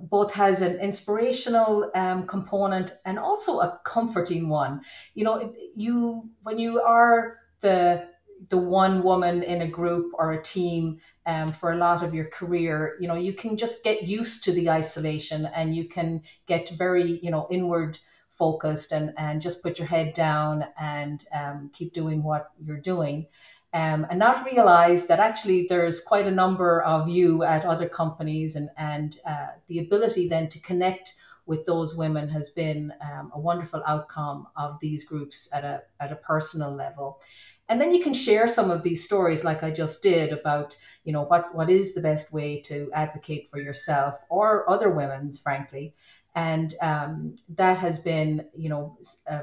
both 0.00 0.32
has 0.32 0.62
an 0.62 0.78
inspirational 0.80 1.90
um, 1.94 2.26
component 2.26 2.92
and 3.04 3.18
also 3.18 3.60
a 3.60 3.78
comforting 3.84 4.48
one. 4.48 4.80
You 5.14 5.24
know, 5.24 5.52
you 5.74 6.30
when 6.42 6.58
you 6.58 6.80
are 6.80 7.38
the 7.60 8.08
the 8.50 8.58
one 8.58 9.02
woman 9.02 9.42
in 9.42 9.62
a 9.62 9.66
group 9.68 10.12
or 10.14 10.32
a 10.32 10.42
team 10.42 11.00
um, 11.24 11.52
for 11.52 11.72
a 11.72 11.76
lot 11.76 12.02
of 12.02 12.14
your 12.14 12.26
career, 12.26 12.96
you 13.00 13.08
know, 13.08 13.14
you 13.14 13.32
can 13.32 13.56
just 13.56 13.82
get 13.82 14.02
used 14.02 14.44
to 14.44 14.52
the 14.52 14.68
isolation 14.68 15.46
and 15.46 15.74
you 15.74 15.88
can 15.88 16.20
get 16.46 16.68
very, 16.70 17.18
you 17.22 17.30
know, 17.30 17.46
inward 17.50 17.98
focused 18.32 18.92
and, 18.92 19.14
and 19.16 19.40
just 19.40 19.62
put 19.62 19.78
your 19.78 19.88
head 19.88 20.12
down 20.12 20.66
and 20.78 21.24
um, 21.32 21.70
keep 21.72 21.94
doing 21.94 22.22
what 22.22 22.50
you're 22.62 22.76
doing. 22.80 23.26
Um, 23.72 24.06
and 24.08 24.18
not 24.18 24.46
realize 24.46 25.06
that 25.08 25.20
actually 25.20 25.66
there's 25.68 26.00
quite 26.00 26.26
a 26.26 26.30
number 26.30 26.80
of 26.80 27.08
you 27.08 27.42
at 27.42 27.64
other 27.64 27.88
companies 27.88 28.56
and, 28.56 28.70
and 28.78 29.18
uh, 29.26 29.48
the 29.68 29.80
ability 29.80 30.28
then 30.28 30.48
to 30.48 30.60
connect 30.60 31.14
with 31.46 31.64
those 31.64 31.96
women 31.96 32.28
has 32.28 32.50
been 32.50 32.92
um, 33.00 33.30
a 33.34 33.40
wonderful 33.40 33.82
outcome 33.86 34.48
of 34.56 34.78
these 34.80 35.04
groups 35.04 35.48
at 35.54 35.64
a, 35.64 35.82
at 36.00 36.12
a 36.12 36.16
personal 36.16 36.74
level. 36.74 37.20
And 37.68 37.80
then 37.80 37.94
you 37.94 38.02
can 38.02 38.14
share 38.14 38.48
some 38.48 38.70
of 38.70 38.82
these 38.82 39.04
stories 39.04 39.42
like 39.42 39.64
i 39.64 39.72
just 39.72 40.00
did 40.00 40.32
about 40.32 40.76
you 41.02 41.12
know 41.12 41.24
what 41.24 41.52
what 41.52 41.68
is 41.68 41.94
the 41.94 42.00
best 42.00 42.32
way 42.32 42.60
to 42.60 42.90
advocate 42.94 43.50
for 43.50 43.58
yourself 43.58 44.14
or 44.28 44.68
other 44.70 44.88
women's 44.88 45.40
frankly 45.40 45.92
and 46.36 46.74
um, 46.82 47.34
that 47.56 47.78
has 47.78 47.98
been 47.98 48.46
you 48.54 48.68
know 48.68 48.96
a, 49.26 49.40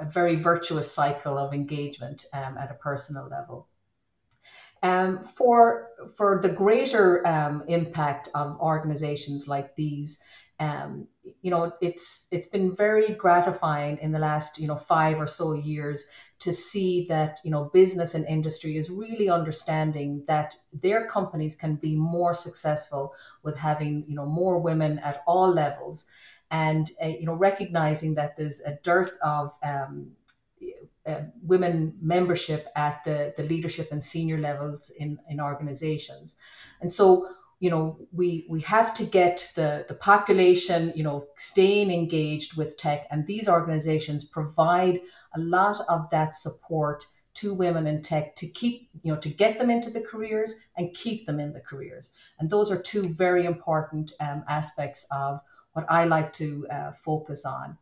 a, 0.00 0.04
very 0.04 0.36
virtuous 0.36 0.92
cycle 0.92 1.38
of 1.38 1.54
engagement 1.54 2.26
um, 2.34 2.58
at 2.58 2.70
a 2.70 2.74
personal 2.74 3.28
level. 3.28 3.68
Um, 4.82 5.24
for 5.36 5.90
for 6.16 6.40
the 6.42 6.48
greater 6.48 7.26
um, 7.26 7.62
impact 7.68 8.28
of 8.34 8.60
organizations 8.60 9.46
like 9.46 9.74
these 9.76 10.20
um, 10.60 11.08
you 11.40 11.50
know 11.50 11.72
it's 11.80 12.26
it's 12.30 12.46
been 12.46 12.74
very 12.74 13.14
gratifying 13.14 13.98
in 13.98 14.12
the 14.12 14.18
last 14.18 14.58
you 14.58 14.68
know 14.68 14.76
five 14.76 15.18
or 15.18 15.26
so 15.26 15.52
years 15.54 16.06
to 16.38 16.52
see 16.52 17.06
that 17.08 17.38
you 17.44 17.50
know 17.50 17.70
business 17.72 18.14
and 18.14 18.26
industry 18.26 18.76
is 18.76 18.90
really 18.90 19.28
understanding 19.28 20.24
that 20.26 20.54
their 20.72 21.06
companies 21.06 21.54
can 21.54 21.76
be 21.76 21.96
more 21.96 22.34
successful 22.34 23.12
with 23.42 23.56
having 23.56 24.04
you 24.06 24.14
know 24.14 24.26
more 24.26 24.58
women 24.58 24.98
at 25.00 25.22
all 25.26 25.52
levels 25.52 26.06
and 26.50 26.90
uh, 27.02 27.06
you 27.06 27.26
know 27.26 27.34
recognizing 27.34 28.14
that 28.14 28.36
there's 28.36 28.60
a 28.60 28.78
dearth 28.82 29.16
of 29.22 29.52
um, 29.62 30.12
uh, 31.06 31.22
women 31.42 31.96
membership 32.00 32.68
at 32.76 33.02
the, 33.04 33.34
the 33.36 33.42
leadership 33.42 33.88
and 33.90 34.02
senior 34.02 34.38
levels 34.38 34.90
in, 34.90 35.18
in 35.28 35.40
organizations. 35.40 36.36
And 36.80 36.92
so, 36.92 37.28
you 37.62 37.70
know, 37.70 37.96
we, 38.10 38.44
we 38.48 38.60
have 38.62 38.92
to 38.92 39.04
get 39.04 39.52
the, 39.54 39.84
the 39.86 39.94
population, 39.94 40.92
you 40.96 41.04
know, 41.04 41.28
staying 41.36 41.92
engaged 41.92 42.56
with 42.56 42.76
tech. 42.76 43.06
And 43.12 43.24
these 43.24 43.48
organizations 43.48 44.24
provide 44.24 45.00
a 45.36 45.38
lot 45.38 45.84
of 45.88 46.10
that 46.10 46.34
support 46.34 47.06
to 47.34 47.54
women 47.54 47.86
in 47.86 48.02
tech 48.02 48.34
to 48.34 48.48
keep, 48.48 48.90
you 49.04 49.14
know, 49.14 49.20
to 49.20 49.28
get 49.28 49.58
them 49.58 49.70
into 49.70 49.90
the 49.90 50.00
careers 50.00 50.56
and 50.76 50.92
keep 50.92 51.24
them 51.24 51.38
in 51.38 51.52
the 51.52 51.60
careers. 51.60 52.10
And 52.40 52.50
those 52.50 52.68
are 52.72 52.82
two 52.82 53.14
very 53.14 53.44
important 53.46 54.10
um, 54.18 54.42
aspects 54.48 55.06
of 55.12 55.40
what 55.74 55.86
I 55.88 56.02
like 56.06 56.32
to 56.32 56.66
uh, 56.68 56.90
focus 57.04 57.46
on. 57.46 57.78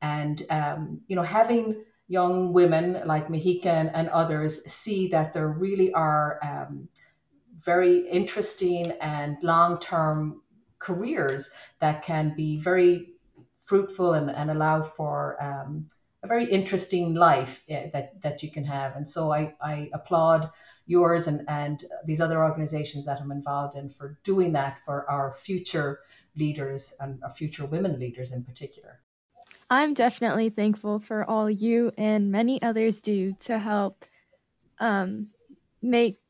And, 0.00 0.46
um, 0.48 1.00
you 1.08 1.16
know, 1.16 1.22
having 1.22 1.82
young 2.06 2.52
women 2.52 3.02
like 3.04 3.26
Mahika 3.26 3.66
and, 3.66 3.90
and 3.96 4.08
others 4.10 4.64
see 4.72 5.08
that 5.08 5.32
there 5.32 5.48
really 5.48 5.92
are 5.92 6.38
um, 6.40 6.88
very 7.64 8.06
interesting 8.08 8.92
and 9.00 9.36
long 9.42 9.78
term 9.78 10.42
careers 10.78 11.50
that 11.80 12.02
can 12.02 12.34
be 12.36 12.58
very 12.58 13.14
fruitful 13.64 14.12
and, 14.12 14.30
and 14.30 14.50
allow 14.50 14.82
for 14.82 15.42
um, 15.42 15.88
a 16.22 16.26
very 16.26 16.44
interesting 16.50 17.14
life 17.14 17.62
yeah, 17.66 17.88
that, 17.92 18.20
that 18.22 18.42
you 18.42 18.50
can 18.50 18.64
have. 18.64 18.96
And 18.96 19.08
so 19.08 19.32
I, 19.32 19.54
I 19.60 19.90
applaud 19.92 20.50
yours 20.86 21.26
and, 21.26 21.44
and 21.48 21.84
these 22.04 22.20
other 22.20 22.42
organizations 22.42 23.06
that 23.06 23.20
I'm 23.20 23.30
involved 23.30 23.76
in 23.76 23.90
for 23.90 24.18
doing 24.24 24.52
that 24.52 24.78
for 24.84 25.08
our 25.10 25.36
future 25.38 26.00
leaders 26.36 26.94
and 27.00 27.22
our 27.22 27.34
future 27.34 27.66
women 27.66 27.98
leaders 27.98 28.32
in 28.32 28.42
particular. 28.42 29.00
I'm 29.70 29.94
definitely 29.94 30.50
thankful 30.50 30.98
for 30.98 31.24
all 31.24 31.50
you 31.50 31.92
and 31.96 32.30
many 32.30 32.60
others 32.60 33.00
do 33.00 33.34
to 33.40 33.58
help 33.58 34.04
um, 34.78 35.28
make 35.82 36.20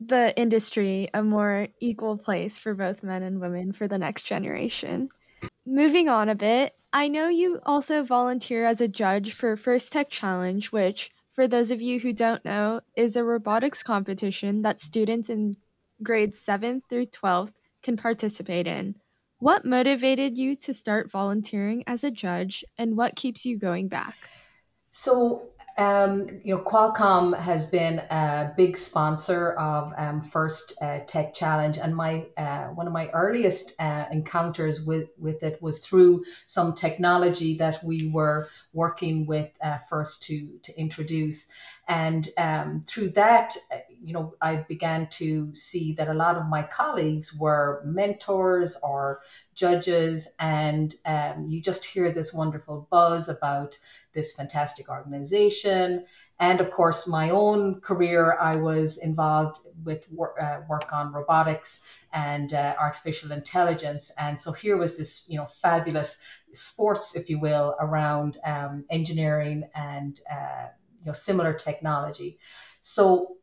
the 0.00 0.36
industry 0.36 1.08
a 1.12 1.22
more 1.22 1.68
equal 1.80 2.16
place 2.16 2.58
for 2.58 2.74
both 2.74 3.02
men 3.02 3.22
and 3.22 3.40
women 3.40 3.72
for 3.72 3.86
the 3.86 3.98
next 3.98 4.22
generation. 4.22 5.10
Moving 5.66 6.08
on 6.08 6.28
a 6.28 6.34
bit, 6.34 6.74
I 6.92 7.08
know 7.08 7.28
you 7.28 7.60
also 7.66 8.02
volunteer 8.02 8.64
as 8.64 8.80
a 8.80 8.88
judge 8.88 9.34
for 9.34 9.56
First 9.56 9.92
Tech 9.92 10.10
Challenge, 10.10 10.72
which, 10.72 11.10
for 11.32 11.46
those 11.46 11.70
of 11.70 11.80
you 11.80 12.00
who 12.00 12.12
don't 12.12 12.44
know, 12.44 12.80
is 12.96 13.14
a 13.14 13.24
robotics 13.24 13.82
competition 13.82 14.62
that 14.62 14.80
students 14.80 15.28
in 15.28 15.54
grades 16.02 16.38
7th 16.38 16.82
through 16.88 17.06
12th 17.06 17.52
can 17.82 17.96
participate 17.96 18.66
in. 18.66 18.96
What 19.38 19.64
motivated 19.64 20.36
you 20.36 20.56
to 20.56 20.74
start 20.74 21.10
volunteering 21.10 21.84
as 21.86 22.04
a 22.04 22.10
judge 22.10 22.64
and 22.76 22.96
what 22.96 23.16
keeps 23.16 23.46
you 23.46 23.58
going 23.58 23.88
back? 23.88 24.16
So, 24.90 25.48
um, 25.78 26.40
you 26.44 26.54
know, 26.54 26.60
Qualcomm 26.60 27.38
has 27.38 27.66
been 27.66 27.98
a 28.10 28.52
big 28.56 28.76
sponsor 28.76 29.52
of 29.52 29.92
um, 29.96 30.22
First 30.22 30.74
uh, 30.82 31.00
Tech 31.06 31.34
Challenge, 31.34 31.78
and 31.78 31.94
my 31.94 32.26
uh, 32.36 32.66
one 32.68 32.86
of 32.86 32.92
my 32.92 33.08
earliest 33.10 33.74
uh, 33.80 34.04
encounters 34.10 34.82
with 34.82 35.08
with 35.18 35.42
it 35.42 35.60
was 35.62 35.84
through 35.86 36.24
some 36.46 36.74
technology 36.74 37.56
that 37.58 37.82
we 37.84 38.10
were 38.12 38.48
working 38.72 39.26
with 39.26 39.50
uh, 39.62 39.78
First 39.88 40.22
to 40.24 40.58
to 40.62 40.78
introduce, 40.78 41.50
and 41.90 42.28
um, 42.38 42.84
through 42.86 43.10
that, 43.10 43.56
you 44.00 44.12
know, 44.12 44.34
I 44.40 44.64
began 44.68 45.08
to 45.18 45.50
see 45.56 45.92
that 45.94 46.06
a 46.06 46.14
lot 46.14 46.36
of 46.36 46.46
my 46.46 46.62
colleagues 46.62 47.34
were 47.34 47.82
mentors 47.84 48.76
or 48.80 49.22
judges, 49.56 50.28
and 50.38 50.94
um, 51.04 51.46
you 51.48 51.60
just 51.60 51.84
hear 51.84 52.12
this 52.12 52.32
wonderful 52.32 52.86
buzz 52.92 53.28
about 53.28 53.76
this 54.14 54.36
fantastic 54.36 54.88
organization. 54.88 56.04
And 56.38 56.60
of 56.60 56.70
course, 56.70 57.08
my 57.08 57.30
own 57.30 57.80
career, 57.80 58.38
I 58.40 58.54
was 58.54 58.98
involved 58.98 59.58
with 59.84 60.08
work, 60.12 60.36
uh, 60.40 60.60
work 60.68 60.92
on 60.92 61.12
robotics 61.12 61.84
and 62.12 62.54
uh, 62.54 62.76
artificial 62.78 63.32
intelligence. 63.32 64.12
And 64.16 64.40
so 64.40 64.52
here 64.52 64.76
was 64.76 64.96
this, 64.96 65.26
you 65.28 65.38
know, 65.38 65.48
fabulous 65.60 66.20
sports, 66.52 67.16
if 67.16 67.28
you 67.28 67.40
will, 67.40 67.74
around 67.80 68.38
um, 68.44 68.84
engineering 68.90 69.68
and 69.74 70.20
uh, 70.30 70.68
you 71.00 71.06
know 71.06 71.12
similar 71.12 71.52
technology. 71.54 72.38
So 72.80 73.36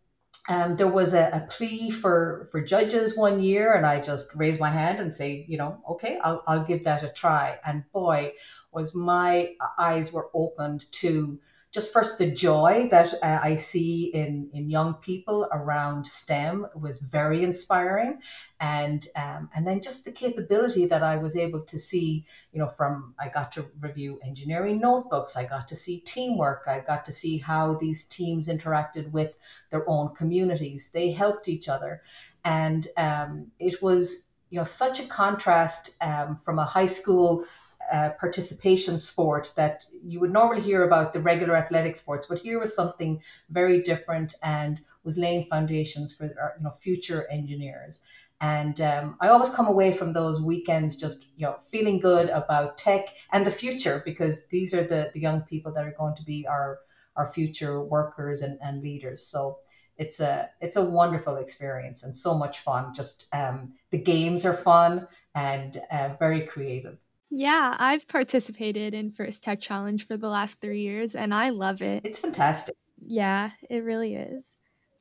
um, 0.49 0.77
there 0.77 0.87
was 0.87 1.13
a, 1.13 1.29
a, 1.33 1.47
plea 1.49 1.91
for 1.91 2.47
for 2.51 2.61
judges 2.61 3.17
one 3.17 3.41
year, 3.41 3.73
and 3.73 3.85
I 3.85 4.01
just 4.01 4.33
raised 4.33 4.61
my 4.61 4.69
hand 4.69 4.99
and 4.99 5.13
say, 5.13 5.45
you 5.47 5.57
know, 5.57 5.81
okay, 5.91 6.19
I'll 6.23 6.43
I'll 6.47 6.63
give 6.63 6.85
that 6.85 7.03
a 7.03 7.09
try. 7.09 7.59
And 7.65 7.83
boy, 7.91 8.33
was 8.71 8.95
my 8.95 9.55
eyes 9.77 10.13
were 10.13 10.29
opened 10.33 10.85
to 10.93 11.39
just 11.71 11.91
first 11.91 12.17
the 12.17 12.31
joy 12.31 12.87
that 12.91 13.13
uh, 13.21 13.39
I 13.41 13.55
see 13.55 14.05
in 14.05 14.49
in 14.53 14.69
young 14.69 14.95
people 14.95 15.47
around 15.51 16.07
STEM 16.07 16.65
was 16.73 16.99
very 16.99 17.43
inspiring, 17.43 18.21
and 18.59 19.05
um, 19.15 19.49
and 19.53 19.67
then 19.67 19.81
just 19.81 20.05
the 20.05 20.11
capability 20.11 20.85
that 20.87 21.03
I 21.03 21.17
was 21.17 21.35
able 21.35 21.61
to 21.61 21.77
see, 21.77 22.25
you 22.51 22.59
know, 22.59 22.67
from 22.67 23.13
I 23.19 23.27
got 23.27 23.51
to 23.53 23.65
review 23.79 24.19
engineering 24.23 24.79
notebooks, 24.79 25.35
I 25.35 25.45
got 25.45 25.67
to 25.67 25.75
see 25.75 25.99
teamwork, 25.99 26.63
I 26.67 26.79
got 26.79 27.03
to 27.05 27.11
see 27.11 27.37
how 27.37 27.75
these 27.75 28.05
teams 28.05 28.47
interacted 28.47 29.11
with 29.11 29.33
their 29.69 29.87
own 29.89 30.15
communities, 30.15 30.89
they 30.91 31.11
helped 31.11 31.49
each 31.49 31.67
other, 31.67 32.01
and 32.45 32.87
um, 32.95 33.51
it 33.59 33.81
was 33.81 34.31
you 34.49 34.57
know 34.57 34.63
such 34.63 35.01
a 35.01 35.07
contrast 35.07 35.95
um, 36.01 36.37
from 36.37 36.59
a 36.59 36.65
high 36.65 36.85
school 36.85 37.43
uh, 37.91 38.09
participation 38.19 38.99
sport 38.99 39.51
that 39.55 39.85
you 40.03 40.19
would 40.19 40.31
normally 40.31 40.61
hear 40.61 40.83
about 40.83 41.13
the 41.13 41.19
regular 41.21 41.55
athletic 41.55 41.95
sports, 41.95 42.25
but 42.27 42.39
here 42.39 42.59
was 42.59 42.75
something 42.75 43.21
very 43.49 43.81
different 43.81 44.33
and 44.41 44.81
was 45.03 45.17
laying 45.17 45.45
foundations 45.45 46.13
for 46.13 46.25
you 46.25 46.63
know 46.63 46.71
future 46.71 47.25
engineers. 47.31 48.01
And 48.39 48.79
um, 48.81 49.15
I 49.19 49.29
always 49.29 49.49
come 49.49 49.67
away 49.67 49.91
from 49.91 50.13
those 50.13 50.41
weekends 50.41 50.95
just 50.95 51.27
you 51.35 51.45
know 51.47 51.57
feeling 51.63 51.99
good 51.99 52.29
about 52.29 52.77
tech 52.77 53.07
and 53.31 53.45
the 53.45 53.51
future 53.51 54.01
because 54.05 54.45
these 54.47 54.73
are 54.73 54.83
the, 54.83 55.09
the 55.13 55.19
young 55.19 55.41
people 55.41 55.71
that 55.73 55.85
are 55.85 55.93
going 55.97 56.15
to 56.15 56.23
be 56.23 56.45
our 56.47 56.79
our 57.15 57.27
future 57.27 57.81
workers 57.81 58.41
and, 58.41 58.57
and 58.61 58.81
leaders. 58.81 59.23
So 59.23 59.57
it's 59.97 60.19
a 60.19 60.49
it's 60.61 60.75
a 60.75 60.83
wonderful 60.83 61.37
experience 61.37 62.03
and 62.03 62.15
so 62.15 62.37
much 62.37 62.59
fun. 62.59 62.93
Just 62.93 63.25
um, 63.33 63.73
the 63.89 63.97
games 63.97 64.45
are 64.45 64.53
fun 64.53 65.07
and 65.33 65.81
uh, 65.89 66.09
very 66.19 66.41
creative. 66.45 66.97
Yeah, 67.29 67.75
I've 67.77 68.07
participated 68.07 68.93
in 68.93 69.11
First 69.11 69.43
Tech 69.43 69.59
Challenge 69.59 70.05
for 70.05 70.17
the 70.17 70.29
last 70.29 70.61
three 70.61 70.81
years 70.81 71.13
and 71.15 71.33
I 71.33 71.49
love 71.49 71.81
it. 71.81 72.05
It's 72.05 72.19
fantastic. 72.19 72.75
Yeah, 73.05 73.51
it 73.69 73.83
really 73.83 74.15
is. 74.15 74.45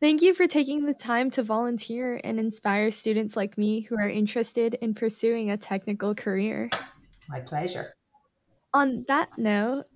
Thank 0.00 0.22
you 0.22 0.34
for 0.34 0.46
taking 0.46 0.84
the 0.84 0.94
time 0.94 1.30
to 1.32 1.42
volunteer 1.42 2.20
and 2.22 2.38
inspire 2.38 2.90
students 2.90 3.36
like 3.36 3.56
me 3.56 3.80
who 3.80 3.96
are 3.96 4.08
interested 4.08 4.74
in 4.74 4.94
pursuing 4.94 5.50
a 5.50 5.56
technical 5.56 6.14
career. 6.14 6.68
My 7.28 7.40
pleasure. 7.40 7.94
On 8.74 9.04
that 9.08 9.30
note, 9.38 9.86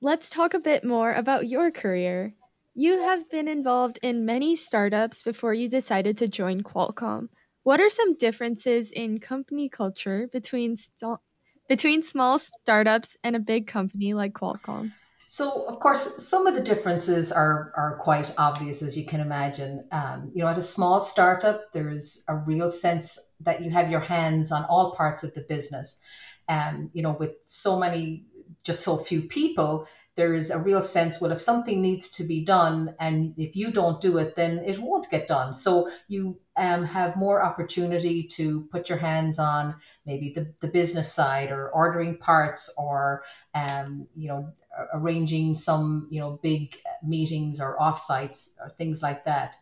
let's 0.00 0.30
talk 0.30 0.54
a 0.54 0.60
bit 0.60 0.84
more 0.84 1.12
about 1.12 1.48
your 1.48 1.70
career. 1.70 2.34
You 2.74 3.00
have 3.00 3.28
been 3.30 3.48
involved 3.48 3.98
in 4.02 4.24
many 4.24 4.54
startups 4.56 5.22
before 5.22 5.54
you 5.54 5.68
decided 5.68 6.16
to 6.18 6.28
join 6.28 6.62
Qualcomm. 6.62 7.28
What 7.64 7.80
are 7.80 7.90
some 7.90 8.16
differences 8.16 8.90
in 8.92 9.18
company 9.18 9.68
culture 9.68 10.28
between 10.32 10.76
st- 10.76 11.18
between 11.70 12.02
small 12.02 12.36
startups 12.36 13.16
and 13.22 13.36
a 13.36 13.38
big 13.38 13.68
company 13.68 14.12
like 14.12 14.32
Qualcomm? 14.32 14.90
So, 15.26 15.62
of 15.68 15.78
course, 15.78 16.26
some 16.26 16.48
of 16.48 16.56
the 16.56 16.60
differences 16.60 17.30
are 17.30 17.72
are 17.76 17.96
quite 18.02 18.34
obvious, 18.36 18.82
as 18.82 18.98
you 18.98 19.06
can 19.06 19.20
imagine. 19.20 19.86
Um, 19.92 20.32
you 20.34 20.42
know, 20.42 20.50
at 20.50 20.58
a 20.58 20.62
small 20.62 21.04
startup, 21.04 21.72
there's 21.72 22.24
a 22.26 22.34
real 22.34 22.68
sense 22.68 23.16
that 23.42 23.62
you 23.62 23.70
have 23.70 23.88
your 23.88 24.00
hands 24.00 24.50
on 24.50 24.64
all 24.64 24.96
parts 24.96 25.22
of 25.22 25.32
the 25.34 25.42
business. 25.42 26.00
Um, 26.48 26.90
you 26.92 27.04
know, 27.04 27.16
with 27.20 27.36
so 27.44 27.78
many, 27.78 28.24
just 28.64 28.82
so 28.82 28.98
few 28.98 29.22
people, 29.22 29.86
there's 30.16 30.50
a 30.50 30.58
real 30.58 30.82
sense 30.82 31.20
well 31.20 31.32
if 31.32 31.40
something 31.40 31.80
needs 31.80 32.10
to 32.10 32.24
be 32.24 32.44
done 32.44 32.94
and 32.98 33.34
if 33.36 33.56
you 33.56 33.70
don't 33.70 34.00
do 34.00 34.18
it 34.18 34.34
then 34.36 34.58
it 34.58 34.78
won't 34.78 35.10
get 35.10 35.26
done. 35.26 35.54
So 35.54 35.88
you 36.08 36.38
um, 36.56 36.84
have 36.84 37.16
more 37.16 37.42
opportunity 37.42 38.24
to 38.36 38.68
put 38.72 38.88
your 38.88 38.98
hands 38.98 39.38
on 39.38 39.76
maybe 40.04 40.32
the, 40.34 40.52
the 40.60 40.68
business 40.68 41.12
side 41.12 41.50
or 41.50 41.70
ordering 41.70 42.18
parts 42.18 42.70
or 42.76 43.22
um, 43.54 44.06
you 44.14 44.28
know 44.28 44.52
arranging 44.94 45.54
some 45.54 46.06
you 46.10 46.20
know 46.20 46.38
big 46.42 46.76
meetings 47.02 47.60
or 47.60 47.78
offsites 47.78 48.50
or 48.60 48.68
things 48.68 49.02
like 49.02 49.24
that. 49.24 49.56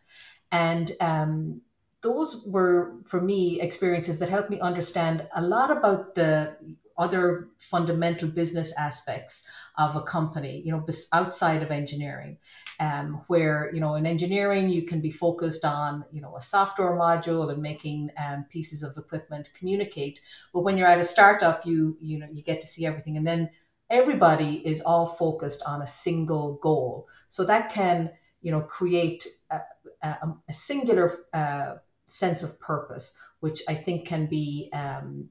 And 0.51 0.91
um, 0.99 1.61
those 2.01 2.45
were 2.47 2.95
for 3.05 3.21
me 3.21 3.61
experiences 3.61 4.19
that 4.19 4.29
helped 4.29 4.49
me 4.49 4.59
understand 4.59 5.27
a 5.35 5.41
lot 5.41 5.71
about 5.71 6.15
the 6.15 6.55
other 6.97 7.47
fundamental 7.59 8.27
business 8.27 8.73
aspects 8.77 9.47
of 9.79 9.95
a 9.95 10.01
company, 10.01 10.61
you 10.65 10.71
know, 10.73 10.85
outside 11.13 11.63
of 11.63 11.71
engineering, 11.71 12.37
um, 12.81 13.23
where, 13.27 13.71
you 13.73 13.79
know, 13.79 13.95
in 13.95 14.05
engineering, 14.05 14.67
you 14.67 14.83
can 14.85 14.99
be 14.99 15.09
focused 15.09 15.63
on, 15.63 16.03
you 16.11 16.21
know, 16.21 16.35
a 16.35 16.41
software 16.41 16.97
module 16.97 17.49
and 17.49 17.61
making 17.61 18.09
um, 18.17 18.45
pieces 18.49 18.83
of 18.83 18.97
equipment 18.97 19.49
communicate. 19.57 20.19
But 20.53 20.63
when 20.65 20.77
you're 20.77 20.93
at 20.93 20.99
a 20.99 21.05
startup, 21.05 21.65
you, 21.65 21.97
you 22.01 22.19
know, 22.19 22.27
you 22.31 22.43
get 22.43 22.59
to 22.61 22.67
see 22.67 22.85
everything. 22.85 23.15
And 23.15 23.25
then 23.25 23.49
everybody 23.89 24.55
is 24.67 24.81
all 24.81 25.07
focused 25.07 25.63
on 25.65 25.81
a 25.81 25.87
single 25.87 26.59
goal. 26.61 27.07
So 27.29 27.45
that 27.45 27.71
can, 27.71 28.11
you 28.41 28.51
know, 28.51 28.61
create 28.61 29.25
a, 29.49 29.61
a, 30.03 30.27
a 30.49 30.53
singular 30.53 31.19
uh, 31.33 31.75
sense 32.07 32.43
of 32.43 32.59
purpose, 32.59 33.17
which 33.39 33.61
I 33.69 33.75
think 33.75 34.05
can 34.05 34.25
be 34.25 34.69
um, 34.73 35.29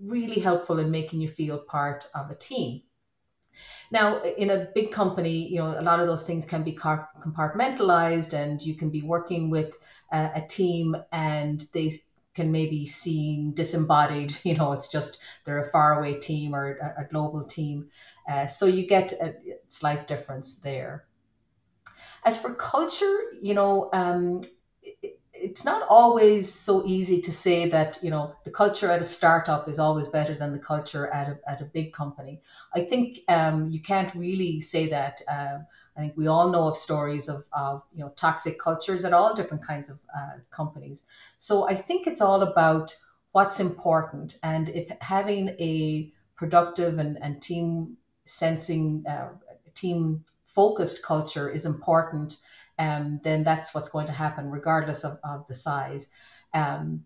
really 0.00 0.40
helpful 0.40 0.78
in 0.78 0.90
making 0.90 1.20
you 1.20 1.28
feel 1.28 1.58
part 1.58 2.08
of 2.14 2.30
a 2.30 2.34
team. 2.34 2.80
Now, 3.90 4.22
in 4.22 4.50
a 4.50 4.68
big 4.74 4.92
company, 4.92 5.48
you 5.48 5.58
know, 5.58 5.78
a 5.78 5.82
lot 5.82 6.00
of 6.00 6.06
those 6.06 6.26
things 6.26 6.44
can 6.44 6.62
be 6.62 6.72
compartmentalized, 6.72 8.32
and 8.32 8.60
you 8.60 8.74
can 8.74 8.90
be 8.90 9.02
working 9.02 9.50
with 9.50 9.74
a, 10.12 10.30
a 10.36 10.46
team, 10.48 10.96
and 11.12 11.64
they 11.72 12.02
can 12.34 12.50
maybe 12.50 12.86
seem 12.86 13.52
disembodied. 13.52 14.36
You 14.44 14.56
know, 14.56 14.72
it's 14.72 14.88
just 14.88 15.18
they're 15.44 15.64
a 15.64 15.70
faraway 15.70 16.18
team 16.18 16.54
or 16.54 16.76
a, 16.78 17.02
a 17.02 17.08
global 17.08 17.44
team. 17.44 17.90
Uh, 18.28 18.46
so 18.46 18.66
you 18.66 18.86
get 18.86 19.12
a 19.12 19.34
slight 19.68 20.06
difference 20.06 20.56
there. 20.56 21.04
As 22.24 22.36
for 22.36 22.54
culture, 22.54 23.16
you 23.40 23.54
know, 23.54 23.90
um, 23.92 24.40
it's 25.34 25.64
not 25.64 25.82
always 25.88 26.52
so 26.52 26.84
easy 26.86 27.20
to 27.20 27.32
say 27.32 27.68
that 27.68 27.98
you 28.02 28.10
know 28.10 28.34
the 28.44 28.50
culture 28.50 28.90
at 28.90 29.02
a 29.02 29.04
startup 29.04 29.68
is 29.68 29.78
always 29.78 30.08
better 30.08 30.34
than 30.34 30.52
the 30.52 30.58
culture 30.58 31.08
at 31.08 31.28
a, 31.28 31.38
at 31.50 31.60
a 31.60 31.64
big 31.66 31.92
company. 31.92 32.40
I 32.74 32.84
think 32.84 33.18
um, 33.28 33.68
you 33.68 33.80
can't 33.82 34.14
really 34.14 34.60
say 34.60 34.88
that 34.88 35.20
um, 35.28 35.66
i 35.96 36.00
think 36.00 36.16
we 36.16 36.26
all 36.28 36.50
know 36.50 36.68
of 36.68 36.76
stories 36.76 37.28
of, 37.28 37.44
of 37.52 37.82
you 37.92 38.04
know 38.04 38.12
toxic 38.16 38.58
cultures 38.60 39.04
at 39.04 39.12
all 39.12 39.34
different 39.34 39.66
kinds 39.66 39.88
of 39.88 39.98
uh, 40.16 40.38
companies. 40.50 41.04
So 41.38 41.68
i 41.68 41.74
think 41.74 42.06
it's 42.06 42.20
all 42.20 42.42
about 42.42 42.94
what's 43.32 43.60
important 43.60 44.38
and 44.42 44.68
if 44.70 44.90
having 45.00 45.48
a 45.58 46.12
productive 46.36 46.98
and, 46.98 47.18
and 47.22 47.42
team 47.42 47.96
sensing 48.24 49.04
uh, 49.08 49.28
team 49.74 50.24
focused 50.44 51.02
culture 51.02 51.48
is 51.50 51.66
important 51.66 52.36
um, 52.78 53.20
then 53.24 53.44
that's 53.44 53.74
what's 53.74 53.88
going 53.88 54.06
to 54.06 54.12
happen 54.12 54.50
regardless 54.50 55.04
of, 55.04 55.18
of 55.24 55.46
the 55.48 55.54
size. 55.54 56.08
Um, 56.52 57.04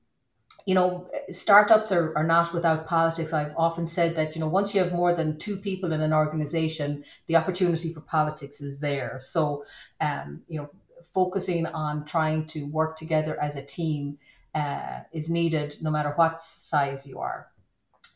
you 0.67 0.75
know, 0.75 1.09
startups 1.31 1.93
are, 1.93 2.15
are 2.15 2.27
not 2.27 2.53
without 2.53 2.87
politics. 2.87 3.33
I've 3.33 3.55
often 3.57 3.87
said 3.87 4.17
that, 4.17 4.35
you 4.35 4.41
know, 4.41 4.49
once 4.49 4.75
you 4.75 4.83
have 4.83 4.93
more 4.93 5.15
than 5.15 5.39
two 5.39 5.57
people 5.57 5.93
in 5.93 6.03
an 6.03 6.13
organization, 6.13 7.05
the 7.27 7.37
opportunity 7.37 7.95
for 7.95 8.03
politics 8.03 8.61
is 8.61 8.79
there. 8.79 9.19
So, 9.23 9.65
um, 10.01 10.43
you 10.47 10.61
know, 10.61 10.69
focusing 11.15 11.65
on 11.67 12.05
trying 12.05 12.47
to 12.49 12.71
work 12.71 12.99
together 12.99 13.41
as 13.41 13.57
a 13.57 13.65
team 13.65 14.19
uh, 14.55 15.01
is 15.13 15.31
needed 15.31 15.77
no 15.81 15.91
matter 15.91 16.13
what 16.17 16.41
size 16.41 17.07
you 17.07 17.19
are. 17.19 17.47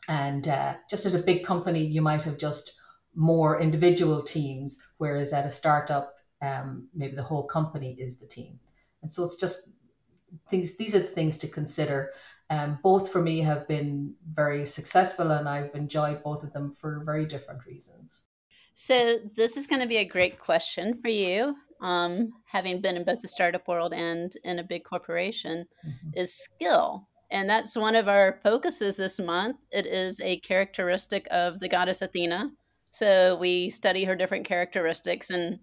And 0.07 0.47
uh, 0.47 0.75
just 0.89 1.05
at 1.05 1.15
a 1.15 1.19
big 1.19 1.43
company, 1.43 1.83
you 1.83 2.01
might 2.01 2.23
have 2.25 2.37
just 2.37 2.73
more 3.15 3.59
individual 3.59 4.21
teams, 4.21 4.81
whereas 4.97 5.33
at 5.33 5.45
a 5.45 5.51
startup, 5.51 6.12
um, 6.43 6.87
maybe 6.93 7.15
the 7.15 7.23
whole 7.23 7.43
company 7.43 7.95
is 7.97 8.17
the 8.17 8.27
team. 8.27 8.59
And 9.01 9.11
so 9.11 9.23
it's 9.23 9.37
just 9.37 9.69
things, 10.49 10.75
these 10.75 10.93
are 10.93 10.99
the 10.99 11.05
things 11.05 11.37
to 11.37 11.47
consider. 11.47 12.11
Um, 12.49 12.79
both 12.83 13.11
for 13.11 13.21
me 13.21 13.39
have 13.39 13.67
been 13.67 14.13
very 14.33 14.65
successful 14.65 15.31
and 15.31 15.47
I've 15.47 15.73
enjoyed 15.73 16.21
both 16.21 16.43
of 16.43 16.51
them 16.53 16.71
for 16.71 17.01
very 17.05 17.25
different 17.25 17.65
reasons. 17.65 18.25
So, 18.75 19.17
this 19.35 19.55
is 19.55 19.67
going 19.67 19.83
to 19.83 19.87
be 19.87 19.97
a 19.97 20.05
great 20.05 20.39
question 20.39 20.99
for 20.99 21.07
you, 21.07 21.55
um, 21.81 22.33
having 22.45 22.81
been 22.81 22.95
in 22.95 23.03
both 23.03 23.21
the 23.21 23.27
startup 23.27 23.67
world 23.67 23.93
and 23.93 24.35
in 24.43 24.57
a 24.57 24.63
big 24.63 24.83
corporation, 24.83 25.67
mm-hmm. 25.85 26.09
is 26.15 26.33
skill. 26.33 27.07
And 27.29 27.47
that's 27.47 27.75
one 27.75 27.95
of 27.95 28.07
our 28.07 28.39
focuses 28.43 28.97
this 28.97 29.19
month. 29.19 29.57
It 29.71 29.85
is 29.85 30.19
a 30.21 30.39
characteristic 30.39 31.27
of 31.29 31.59
the 31.59 31.69
goddess 31.69 32.01
Athena. 32.01 32.49
So, 32.89 33.37
we 33.39 33.69
study 33.69 34.05
her 34.05 34.15
different 34.15 34.45
characteristics 34.45 35.29
and 35.29 35.59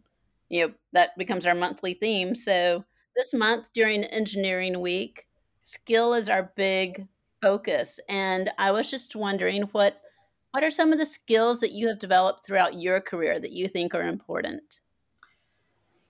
you 0.50 0.66
know 0.66 0.74
that 0.92 1.16
becomes 1.16 1.46
our 1.46 1.54
monthly 1.54 1.94
theme. 1.94 2.34
So 2.34 2.84
this 3.16 3.32
month 3.32 3.72
during 3.72 4.04
engineering 4.04 4.80
week 4.80 5.26
skill 5.62 6.14
is 6.14 6.28
our 6.28 6.52
big 6.56 7.06
focus. 7.40 7.98
And 8.08 8.50
i 8.58 8.70
was 8.70 8.90
just 8.90 9.16
wondering 9.16 9.62
what 9.72 10.00
what 10.52 10.64
are 10.64 10.70
some 10.70 10.92
of 10.92 10.98
the 10.98 11.06
skills 11.06 11.60
that 11.60 11.72
you 11.72 11.86
have 11.88 12.00
developed 12.00 12.44
throughout 12.44 12.74
your 12.74 13.00
career 13.00 13.38
that 13.38 13.52
you 13.52 13.68
think 13.68 13.94
are 13.94 14.02
important? 14.02 14.80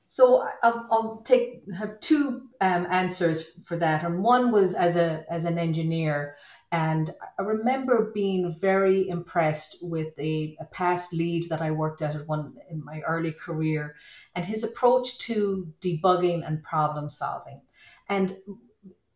So 0.07 0.49
I'll, 0.63 0.89
I'll 0.91 1.23
take 1.25 1.63
have 1.77 2.01
two 2.01 2.49
um, 2.61 2.87
answers 2.91 3.63
for 3.67 3.77
that. 3.77 4.03
And 4.03 4.25
one 4.25 4.51
was 4.51 4.75
as 4.75 4.97
a 4.97 5.25
as 5.31 5.45
an 5.45 5.59
engineer 5.59 6.37
and 6.73 7.13
I 7.39 7.43
remember 7.43 8.13
being 8.15 8.55
very 8.61 9.09
impressed 9.09 9.79
with 9.83 10.17
a, 10.19 10.57
a, 10.61 10.65
past 10.67 11.13
lead 11.13 11.49
that 11.49 11.61
I 11.61 11.73
worked 11.73 12.01
at 12.01 12.15
at 12.15 12.29
one 12.29 12.55
in 12.71 12.85
my 12.85 13.01
early 13.01 13.33
career 13.33 13.97
and 14.37 14.45
his 14.45 14.63
approach 14.63 15.19
to 15.27 15.73
debugging 15.81 16.47
and 16.47 16.63
problem 16.63 17.09
solving. 17.09 17.61
And 18.09 18.37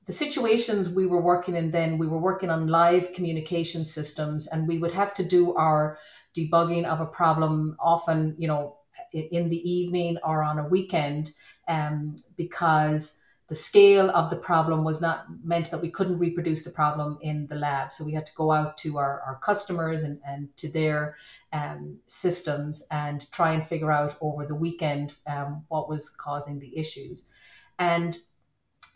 the 0.07 0.13
situations 0.13 0.91
we 0.91 1.07
were 1.07 1.21
working 1.21 1.55
in 1.55 1.71
then, 1.71 1.97
we 1.97 2.09
were 2.09 2.19
working 2.19 2.51
on 2.51 2.67
live 2.67 3.13
communication 3.13 3.85
systems 3.85 4.49
and 4.49 4.67
we 4.67 4.79
would 4.79 4.93
have 4.93 5.15
to 5.15 5.25
do 5.25 5.55
our 5.55 5.97
debugging 6.37 6.85
of 6.85 7.01
a 7.01 7.07
problem 7.07 7.77
often, 7.79 8.35
you 8.37 8.49
know, 8.49 8.79
in 9.13 9.49
the 9.49 9.71
evening 9.71 10.19
or 10.25 10.43
on 10.43 10.59
a 10.59 10.69
weekend 10.69 11.31
um, 11.69 12.17
because 12.37 13.21
the 13.55 13.61
scale 13.61 14.11
of 14.11 14.31
the 14.31 14.37
problem 14.51 14.83
was 14.83 15.01
not 15.01 15.27
meant 15.45 15.71
that 15.71 15.81
we 15.81 15.89
couldn't 15.89 16.19
reproduce 16.19 16.65
the 16.65 16.71
problem 16.71 17.19
in 17.21 17.47
the 17.47 17.55
lab. 17.55 17.93
So 17.93 18.05
we 18.05 18.11
had 18.11 18.27
to 18.27 18.33
go 18.35 18.51
out 18.51 18.77
to 18.79 18.99
our, 18.99 19.21
our 19.21 19.39
customers 19.45 20.03
and, 20.03 20.19
and 20.27 20.49
to 20.57 20.69
their 20.73 21.15
um, 21.53 21.97
systems 22.09 22.85
and 22.91 23.31
try 23.31 23.53
and 23.53 23.65
figure 23.65 23.93
out 23.93 24.17
over 24.21 24.45
the 24.45 24.57
weekend 24.57 25.15
um, 25.29 25.65
what 25.69 25.89
was 25.89 26.11
causing 26.11 26.59
the 26.59 26.77
issues. 26.77 27.29
And 27.79 28.19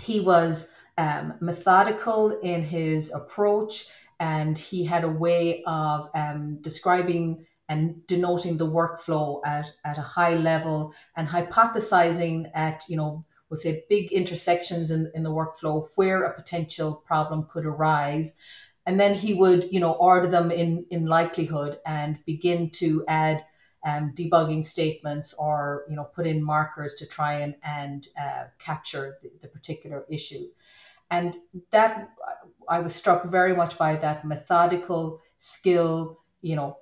he 0.01 0.19
was 0.19 0.73
um, 0.97 1.35
methodical 1.41 2.41
in 2.41 2.61
his 2.61 3.13
approach 3.15 3.87
and 4.19 4.59
he 4.59 4.85
had 4.85 5.05
a 5.05 5.09
way 5.25 5.63
of 5.69 6.11
um, 6.17 6.59
describing 6.63 7.47
and 7.69 8.05
denoting 8.09 8.57
the 8.57 8.67
workflow 8.67 9.41
at, 9.47 9.67
at 9.85 9.99
a 9.99 10.03
high 10.17 10.35
level 10.35 10.93
and 11.17 11.29
hypothesizing 11.29 12.51
at, 12.57 12.83
you 12.89 12.97
know, 12.97 13.25
we'll 13.49 13.61
say 13.61 13.85
big 13.89 14.13
intersections 14.13 14.91
in, 14.91 15.11
in 15.15 15.23
the 15.23 15.31
workflow 15.31 15.89
where 15.95 16.25
a 16.25 16.35
potential 16.35 17.03
problem 17.07 17.47
could 17.51 17.65
arise 17.67 18.37
and 18.89 18.99
then 18.99 19.15
he 19.15 19.35
would, 19.35 19.71
you 19.71 19.81
know, 19.81 19.93
order 19.93 20.31
them 20.31 20.51
in 20.51 20.87
in 20.91 21.05
likelihood 21.05 21.79
and 21.85 22.19
begin 22.25 22.71
to 22.71 23.05
add 23.07 23.45
um, 23.85 24.15
debugging 24.17 24.65
statements 24.65 25.35
or 25.35 25.85
you 25.91 25.95
know 25.95 26.05
put 26.05 26.27
in 26.27 26.43
markers 26.43 26.95
to 26.95 27.05
try 27.07 27.41
and 27.41 27.55
and 27.63 28.09
uh, 28.19 28.45
capture 28.59 29.19
the, 29.23 29.31
the 29.43 29.49
particular 29.49 30.07
issue. 30.11 30.47
And 31.11 31.37
that 31.71 32.09
I 32.67 32.81
was 32.81 32.95
struck 32.95 33.25
very 33.25 33.55
much 33.55 33.77
by 33.77 33.97
that 33.97 34.25
methodical 34.25 35.21
skill, 35.37 36.21
you 36.41 36.57
know, 36.57 36.79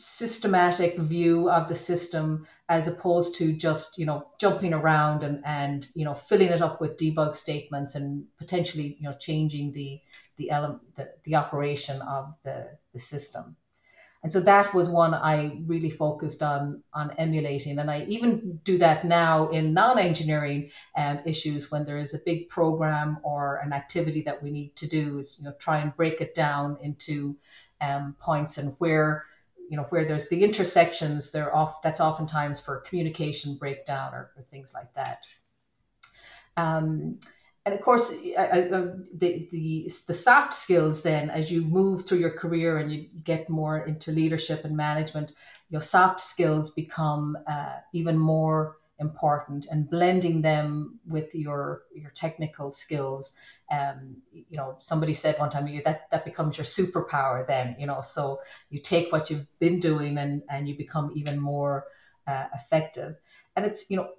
systematic 0.00 0.98
view 0.98 1.50
of 1.50 1.68
the 1.68 1.74
system 1.74 2.46
as 2.68 2.88
opposed 2.88 3.34
to 3.34 3.52
just 3.52 3.98
you 3.98 4.06
know 4.06 4.26
jumping 4.38 4.72
around 4.72 5.22
and 5.22 5.42
and 5.44 5.88
you 5.94 6.04
know 6.04 6.14
filling 6.14 6.48
it 6.48 6.62
up 6.62 6.80
with 6.80 6.96
debug 6.96 7.36
statements 7.36 7.94
and 7.94 8.24
potentially 8.38 8.96
you 8.98 9.08
know 9.08 9.14
changing 9.18 9.72
the 9.72 10.00
the 10.36 10.50
element 10.50 10.82
the, 10.94 11.12
the 11.24 11.34
operation 11.34 12.00
of 12.02 12.34
the 12.44 12.68
the 12.92 12.98
system 12.98 13.56
and 14.22 14.30
so 14.30 14.40
that 14.40 14.74
was 14.74 14.90
one 14.90 15.14
I 15.14 15.62
really 15.66 15.88
focused 15.88 16.42
on 16.42 16.82
on 16.92 17.12
emulating, 17.16 17.78
and 17.78 17.90
I 17.90 18.04
even 18.04 18.60
do 18.64 18.76
that 18.78 19.04
now 19.06 19.48
in 19.48 19.72
non-engineering 19.72 20.70
um, 20.94 21.20
issues 21.24 21.70
when 21.70 21.86
there 21.86 21.96
is 21.96 22.12
a 22.12 22.20
big 22.26 22.50
program 22.50 23.18
or 23.22 23.60
an 23.64 23.72
activity 23.72 24.20
that 24.22 24.42
we 24.42 24.50
need 24.50 24.76
to 24.76 24.86
do. 24.86 25.18
Is 25.18 25.38
you 25.38 25.46
know 25.46 25.54
try 25.58 25.78
and 25.78 25.96
break 25.96 26.20
it 26.20 26.34
down 26.34 26.76
into 26.82 27.34
um, 27.80 28.14
points 28.20 28.58
and 28.58 28.74
where 28.78 29.24
you 29.70 29.76
know 29.76 29.86
where 29.90 30.04
there's 30.04 30.28
the 30.28 30.42
intersections. 30.42 31.30
There 31.30 31.54
off 31.54 31.80
that's 31.80 32.00
oftentimes 32.00 32.60
for 32.60 32.80
communication 32.80 33.54
breakdown 33.54 34.12
or, 34.12 34.32
or 34.36 34.42
things 34.50 34.74
like 34.74 34.92
that. 34.94 35.26
Um, 36.56 37.20
and 37.64 37.74
of 37.74 37.80
course, 37.80 38.12
I, 38.36 38.62
the, 38.62 39.06
the 39.52 39.88
the 40.08 40.14
soft 40.14 40.54
skills 40.54 41.02
then, 41.02 41.30
as 41.30 41.52
you 41.52 41.62
move 41.62 42.04
through 42.04 42.18
your 42.18 42.36
career 42.36 42.78
and 42.78 42.90
you 42.90 43.06
get 43.22 43.48
more 43.48 43.86
into 43.86 44.10
leadership 44.10 44.64
and 44.64 44.76
management, 44.76 45.32
your 45.68 45.80
soft 45.80 46.20
skills 46.20 46.70
become 46.70 47.38
uh, 47.46 47.76
even 47.92 48.18
more 48.18 48.78
important, 49.00 49.66
and 49.70 49.90
blending 49.90 50.42
them 50.42 51.00
with 51.06 51.34
your 51.34 51.82
your 51.94 52.10
technical 52.10 52.70
skills. 52.70 53.32
Um, 53.70 54.16
you 54.32 54.56
know, 54.56 54.76
somebody 54.80 55.14
said 55.14 55.38
one 55.38 55.50
time, 55.50 55.66
you 55.66 55.82
that 55.84 56.02
that 56.10 56.24
becomes 56.24 56.58
your 56.58 56.64
superpower. 56.64 57.46
Then, 57.46 57.76
you 57.78 57.86
know, 57.86 58.00
so 58.02 58.40
you 58.70 58.80
take 58.80 59.12
what 59.12 59.30
you've 59.30 59.46
been 59.58 59.80
doing 59.80 60.18
and 60.18 60.42
and 60.50 60.68
you 60.68 60.76
become 60.76 61.10
even 61.14 61.40
more 61.40 61.84
uh, 62.26 62.46
effective. 62.54 63.16
And 63.56 63.66
it's 63.66 63.90
you 63.90 63.96
know 63.96 64.10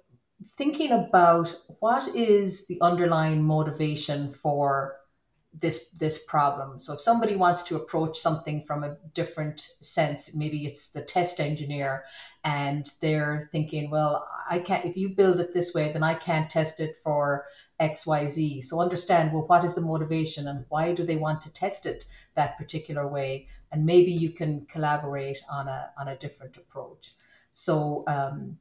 thinking 0.58 0.92
about 0.92 1.54
what 1.80 2.14
is 2.14 2.66
the 2.66 2.80
underlying 2.80 3.42
motivation 3.42 4.30
for 4.30 4.96
this 5.60 5.90
this 5.90 6.24
problem. 6.24 6.78
So 6.78 6.94
if 6.94 7.00
somebody 7.00 7.36
wants 7.36 7.62
to 7.64 7.76
approach 7.76 8.18
something 8.18 8.64
from 8.64 8.84
a 8.84 8.96
different 9.14 9.60
sense 9.80 10.34
maybe 10.34 10.64
it's 10.66 10.92
the 10.92 11.02
test 11.02 11.40
engineer 11.40 12.04
and 12.44 12.90
they're 13.00 13.48
thinking 13.52 13.90
well 13.90 14.26
i 14.48 14.58
can't 14.58 14.84
if 14.86 14.96
you 14.96 15.10
build 15.10 15.38
it 15.38 15.52
this 15.52 15.74
way 15.74 15.92
then 15.92 16.02
i 16.02 16.14
can't 16.14 16.50
test 16.50 16.80
it 16.80 16.96
for 17.04 17.44
xyz 17.80 18.64
so 18.64 18.80
understand 18.80 19.32
well 19.32 19.46
what 19.46 19.64
is 19.64 19.74
the 19.74 19.80
motivation 19.80 20.48
and 20.48 20.64
why 20.70 20.92
do 20.92 21.04
they 21.04 21.16
want 21.16 21.40
to 21.40 21.52
test 21.52 21.84
it 21.86 22.06
that 22.34 22.58
particular 22.58 23.06
way? 23.06 23.46
And 23.70 23.84
maybe 23.86 24.12
you 24.12 24.30
can 24.30 24.66
collaborate 24.66 25.42
on 25.50 25.68
a 25.68 25.90
on 25.98 26.08
a 26.08 26.16
different 26.16 26.56
approach. 26.56 27.14
So 27.52 28.04
um, 28.06 28.58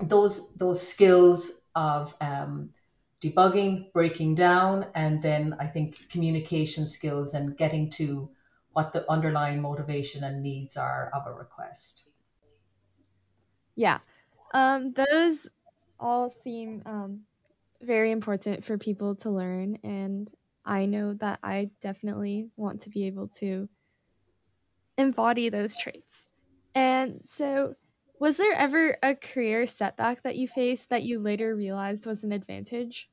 those 0.00 0.54
those 0.54 0.86
skills 0.86 1.66
of 1.74 2.14
um, 2.20 2.70
debugging, 3.24 3.92
breaking 3.92 4.34
down, 4.36 4.90
and 4.94 5.22
then 5.22 5.54
I 5.58 5.66
think 5.68 6.08
communication 6.10 6.86
skills 6.86 7.34
and 7.34 7.56
getting 7.56 7.90
to 7.92 8.34
what 8.72 8.92
the 8.92 9.10
underlying 9.10 9.62
motivation 9.62 10.24
and 10.24 10.42
needs 10.42 10.76
are 10.76 11.10
of 11.14 11.26
a 11.26 11.32
request. 11.34 12.10
Yeah, 13.76 14.00
um, 14.52 14.92
those 14.92 15.48
all 15.98 16.30
seem 16.30 16.82
um, 16.86 17.26
very 17.82 18.12
important 18.12 18.64
for 18.64 18.78
people 18.78 19.16
to 19.16 19.30
learn, 19.30 19.76
and 19.84 20.32
I 20.64 20.86
know 20.86 21.14
that 21.14 21.40
I 21.42 21.70
definitely 21.80 22.50
want 22.56 22.82
to 22.82 22.90
be 22.90 23.06
able 23.06 23.28
to 23.40 23.68
embody 24.96 25.48
those 25.48 25.76
traits. 25.76 26.28
And 26.74 27.22
so, 27.28 27.74
was 28.18 28.36
there 28.36 28.52
ever 28.54 28.96
a 29.02 29.14
career 29.14 29.66
setback 29.66 30.22
that 30.22 30.36
you 30.36 30.48
faced 30.48 30.88
that 30.90 31.02
you 31.02 31.18
later 31.18 31.54
realized 31.54 32.06
was 32.06 32.24
an 32.24 32.32
advantage? 32.32 33.10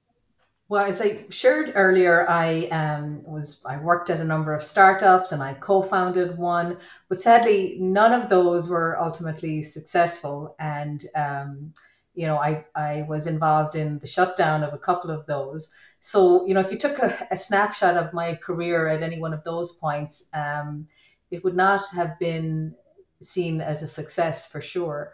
Well, 0.72 0.86
as 0.86 1.02
I 1.02 1.26
shared 1.28 1.74
earlier, 1.76 2.26
I 2.30 2.68
um, 2.68 3.24
was 3.26 3.62
I 3.66 3.76
worked 3.76 4.10
at 4.10 4.22
a 4.22 4.24
number 4.24 4.54
of 4.54 4.64
startups 4.64 5.34
and 5.34 5.44
I 5.44 5.54
co-founded 5.54 6.38
one, 6.38 6.78
but 7.10 7.22
sadly, 7.22 7.76
none 7.78 8.14
of 8.14 8.30
those 8.30 8.70
were 8.70 8.98
ultimately 8.98 9.64
successful. 9.64 10.56
And 10.60 11.06
um, 11.14 11.74
you 12.14 12.26
know, 12.26 12.38
I 12.38 12.64
I 12.74 13.06
was 13.10 13.28
involved 13.28 13.76
in 13.76 14.00
the 14.00 14.08
shutdown 14.08 14.64
of 14.64 14.74
a 14.74 14.78
couple 14.78 15.12
of 15.12 15.26
those. 15.26 15.74
So 16.00 16.48
you 16.48 16.54
know, 16.54 16.62
if 16.62 16.72
you 16.72 16.78
took 16.78 17.00
a, 17.00 17.28
a 17.32 17.36
snapshot 17.36 17.98
of 17.98 18.14
my 18.14 18.36
career 18.36 18.88
at 18.88 19.04
any 19.04 19.20
one 19.20 19.34
of 19.34 19.44
those 19.44 19.74
points, 19.74 20.30
um, 20.34 20.88
it 21.32 21.44
would 21.44 21.56
not 21.56 21.86
have 21.90 22.18
been 22.18 22.76
seen 23.22 23.60
as 23.60 23.84
a 23.84 23.88
success 23.88 24.50
for 24.50 24.62
sure. 24.62 25.12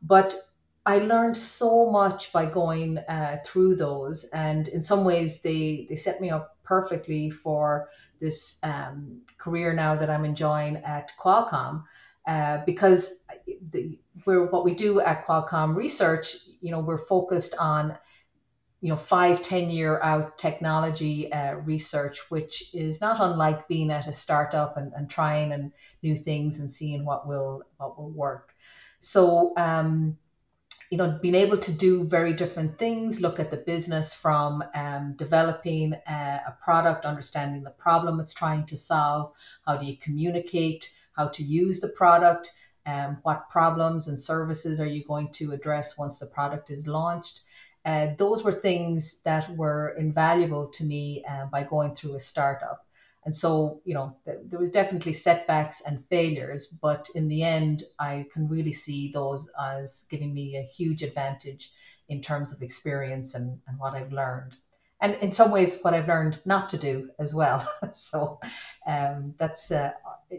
But 0.00 0.34
I 0.86 0.98
learned 0.98 1.36
so 1.36 1.90
much 1.90 2.30
by 2.32 2.44
going 2.46 2.98
uh, 2.98 3.38
through 3.44 3.76
those, 3.76 4.24
and 4.34 4.68
in 4.68 4.82
some 4.82 5.04
ways, 5.04 5.40
they 5.40 5.86
they 5.88 5.96
set 5.96 6.20
me 6.20 6.30
up 6.30 6.58
perfectly 6.62 7.30
for 7.30 7.88
this 8.20 8.58
um, 8.62 9.22
career 9.38 9.72
now 9.72 9.96
that 9.96 10.10
I'm 10.10 10.24
enjoying 10.24 10.76
at 10.78 11.12
Qualcomm. 11.18 11.84
Uh, 12.26 12.64
because 12.64 13.24
the, 13.70 13.98
we're, 14.24 14.46
what 14.46 14.64
we 14.64 14.74
do 14.74 15.00
at 15.00 15.26
Qualcomm 15.26 15.74
Research, 15.74 16.36
you 16.60 16.70
know, 16.70 16.80
we're 16.80 17.06
focused 17.06 17.54
on 17.58 17.96
you 18.80 18.90
know 18.90 18.96
five 18.96 19.40
ten 19.40 19.70
year 19.70 20.02
out 20.02 20.36
technology 20.36 21.32
uh, 21.32 21.54
research 21.54 22.30
which 22.30 22.74
is 22.74 23.00
not 23.00 23.18
unlike 23.18 23.66
being 23.66 23.90
at 23.90 24.06
a 24.06 24.12
startup 24.12 24.76
and, 24.76 24.92
and 24.92 25.08
trying 25.08 25.52
and 25.52 25.72
new 26.02 26.14
things 26.14 26.58
and 26.58 26.70
seeing 26.70 27.02
what 27.06 27.26
will 27.26 27.62
what 27.78 27.96
will 27.96 28.10
work 28.10 28.54
so 29.00 29.54
um, 29.56 30.18
you 30.94 30.98
know 30.98 31.18
being 31.20 31.34
able 31.34 31.58
to 31.58 31.72
do 31.72 32.04
very 32.04 32.32
different 32.32 32.78
things 32.78 33.20
look 33.20 33.40
at 33.40 33.50
the 33.50 33.56
business 33.56 34.14
from 34.14 34.62
um, 34.76 35.14
developing 35.18 35.92
a, 35.92 36.40
a 36.46 36.56
product 36.62 37.04
understanding 37.04 37.64
the 37.64 37.70
problem 37.86 38.20
it's 38.20 38.32
trying 38.32 38.64
to 38.64 38.76
solve 38.76 39.34
how 39.66 39.76
do 39.76 39.84
you 39.86 39.96
communicate 39.96 40.94
how 41.16 41.26
to 41.26 41.42
use 41.42 41.80
the 41.80 41.88
product 41.88 42.52
um, 42.86 43.18
what 43.24 43.50
problems 43.50 44.06
and 44.06 44.20
services 44.20 44.80
are 44.80 44.86
you 44.86 45.02
going 45.04 45.32
to 45.32 45.50
address 45.50 45.98
once 45.98 46.20
the 46.20 46.26
product 46.26 46.70
is 46.70 46.86
launched 46.86 47.40
uh, 47.84 48.06
those 48.16 48.44
were 48.44 48.52
things 48.52 49.20
that 49.24 49.50
were 49.56 49.96
invaluable 49.98 50.68
to 50.68 50.84
me 50.84 51.24
uh, 51.28 51.46
by 51.46 51.62
going 51.64 51.94
through 51.94 52.14
a 52.14 52.20
startup. 52.20 52.83
And 53.24 53.34
so, 53.34 53.80
you 53.84 53.94
know, 53.94 54.16
th- 54.24 54.38
there 54.44 54.58
was 54.58 54.70
definitely 54.70 55.14
setbacks 55.14 55.80
and 55.80 56.04
failures, 56.10 56.66
but 56.66 57.08
in 57.14 57.28
the 57.28 57.42
end, 57.42 57.84
I 57.98 58.26
can 58.32 58.48
really 58.48 58.72
see 58.72 59.10
those 59.12 59.50
as 59.60 60.06
giving 60.10 60.34
me 60.34 60.56
a 60.56 60.62
huge 60.62 61.02
advantage 61.02 61.72
in 62.08 62.20
terms 62.20 62.52
of 62.52 62.62
experience 62.62 63.34
and, 63.34 63.60
and 63.66 63.78
what 63.78 63.94
I've 63.94 64.12
learned. 64.12 64.56
And 65.00 65.14
in 65.16 65.32
some 65.32 65.50
ways, 65.50 65.80
what 65.82 65.94
I've 65.94 66.08
learned 66.08 66.40
not 66.44 66.68
to 66.70 66.78
do 66.78 67.10
as 67.18 67.34
well. 67.34 67.66
so 67.92 68.40
um, 68.86 69.34
that's 69.38 69.70
uh, 69.70 69.92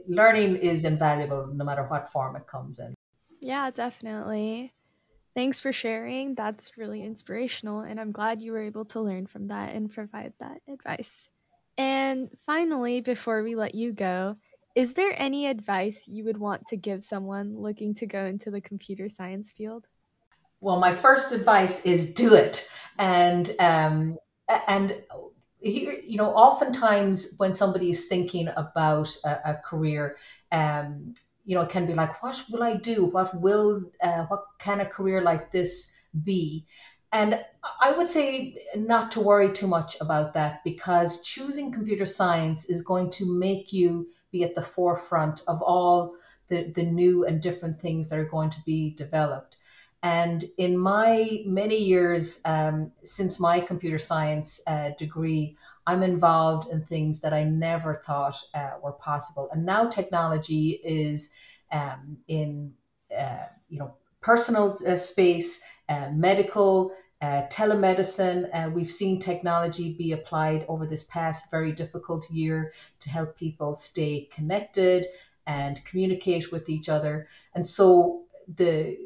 learning 0.07 0.57
is 0.57 0.85
invaluable 0.85 1.47
no 1.47 1.65
matter 1.65 1.83
what 1.83 2.11
form 2.11 2.35
it 2.35 2.47
comes 2.47 2.79
in. 2.79 2.93
Yeah, 3.41 3.69
definitely. 3.71 4.73
Thanks 5.35 5.59
for 5.59 5.73
sharing. 5.73 6.35
That's 6.35 6.77
really 6.77 7.03
inspirational, 7.03 7.81
and 7.81 7.99
I'm 7.99 8.11
glad 8.11 8.41
you 8.41 8.53
were 8.53 8.61
able 8.61 8.85
to 8.85 9.01
learn 9.01 9.27
from 9.27 9.47
that 9.47 9.73
and 9.75 9.91
provide 9.91 10.33
that 10.39 10.61
advice. 10.67 11.29
And 11.77 12.29
finally, 12.45 13.01
before 13.01 13.43
we 13.43 13.55
let 13.55 13.75
you 13.75 13.91
go, 13.91 14.37
is 14.75 14.93
there 14.93 15.13
any 15.17 15.47
advice 15.47 16.07
you 16.07 16.25
would 16.25 16.37
want 16.37 16.67
to 16.67 16.77
give 16.77 17.03
someone 17.03 17.57
looking 17.57 17.95
to 17.95 18.05
go 18.05 18.25
into 18.25 18.51
the 18.51 18.61
computer 18.61 19.09
science 19.09 19.51
field? 19.51 19.85
Well, 20.61 20.79
my 20.79 20.95
first 20.95 21.31
advice 21.31 21.85
is 21.85 22.13
do 22.13 22.33
it, 22.33 22.69
and 22.97 23.51
um, 23.59 24.17
and 24.67 24.95
here, 25.59 25.97
you 26.05 26.17
know, 26.17 26.31
oftentimes 26.31 27.35
when 27.37 27.53
somebody 27.55 27.89
is 27.89 28.07
thinking 28.07 28.49
about 28.55 29.15
a, 29.23 29.51
a 29.51 29.61
career, 29.65 30.17
um, 30.51 31.13
you 31.43 31.55
know, 31.55 31.61
it 31.61 31.69
can 31.69 31.85
be 31.85 31.93
like, 31.93 32.21
what 32.21 32.43
will 32.51 32.63
I 32.63 32.75
do? 32.77 33.05
What 33.05 33.39
will, 33.39 33.83
uh, 34.01 34.25
what 34.25 34.45
can 34.59 34.79
a 34.79 34.85
career 34.85 35.21
like 35.21 35.51
this 35.51 35.91
be? 36.23 36.65
And 37.15 37.39
I 37.79 37.93
would 37.93 38.09
say 38.09 38.57
not 38.75 39.09
to 39.11 39.21
worry 39.21 39.53
too 39.53 39.67
much 39.67 39.95
about 40.01 40.33
that 40.33 40.61
because 40.65 41.21
choosing 41.21 41.71
computer 41.71 42.05
science 42.05 42.65
is 42.65 42.81
going 42.81 43.09
to 43.11 43.25
make 43.25 43.71
you 43.71 44.09
be 44.33 44.43
at 44.43 44.53
the 44.53 44.61
forefront 44.61 45.41
of 45.47 45.61
all 45.61 46.15
the, 46.49 46.73
the 46.75 46.83
new 46.83 47.23
and 47.25 47.41
different 47.41 47.79
things 47.79 48.09
that 48.09 48.19
are 48.19 48.25
going 48.25 48.49
to 48.49 48.61
be 48.65 48.93
developed. 48.95 49.55
And 50.03 50.43
in 50.57 50.77
my 50.77 51.39
many 51.45 51.77
years 51.77 52.41
um, 52.43 52.91
since 53.03 53.39
my 53.39 53.61
computer 53.61 53.97
science 53.97 54.59
uh, 54.67 54.89
degree, 54.97 55.55
I'm 55.87 56.03
involved 56.03 56.69
in 56.69 56.83
things 56.83 57.21
that 57.21 57.33
I 57.33 57.45
never 57.45 57.93
thought 57.93 58.35
uh, 58.53 58.71
were 58.83 58.91
possible. 58.91 59.47
And 59.53 59.65
now 59.65 59.87
technology 59.87 60.81
is 60.83 61.31
um, 61.71 62.17
in, 62.27 62.73
uh, 63.17 63.45
you 63.69 63.79
know, 63.79 63.95
personal 64.25 64.77
uh, 64.87 64.97
space, 64.97 65.63
uh, 65.87 66.09
medical, 66.11 66.91
uh, 67.21 67.43
telemedicine. 67.49 68.49
Uh, 68.53 68.69
we've 68.69 68.89
seen 68.89 69.19
technology 69.19 69.93
be 69.93 70.11
applied 70.11 70.65
over 70.67 70.85
this 70.85 71.03
past 71.03 71.49
very 71.49 71.71
difficult 71.71 72.29
year 72.29 72.73
to 72.99 73.09
help 73.09 73.37
people 73.37 73.75
stay 73.75 74.27
connected 74.31 75.07
and 75.47 75.83
communicate 75.85 76.51
with 76.51 76.69
each 76.69 76.89
other. 76.89 77.27
And 77.53 77.65
so 77.65 78.23
the 78.55 78.97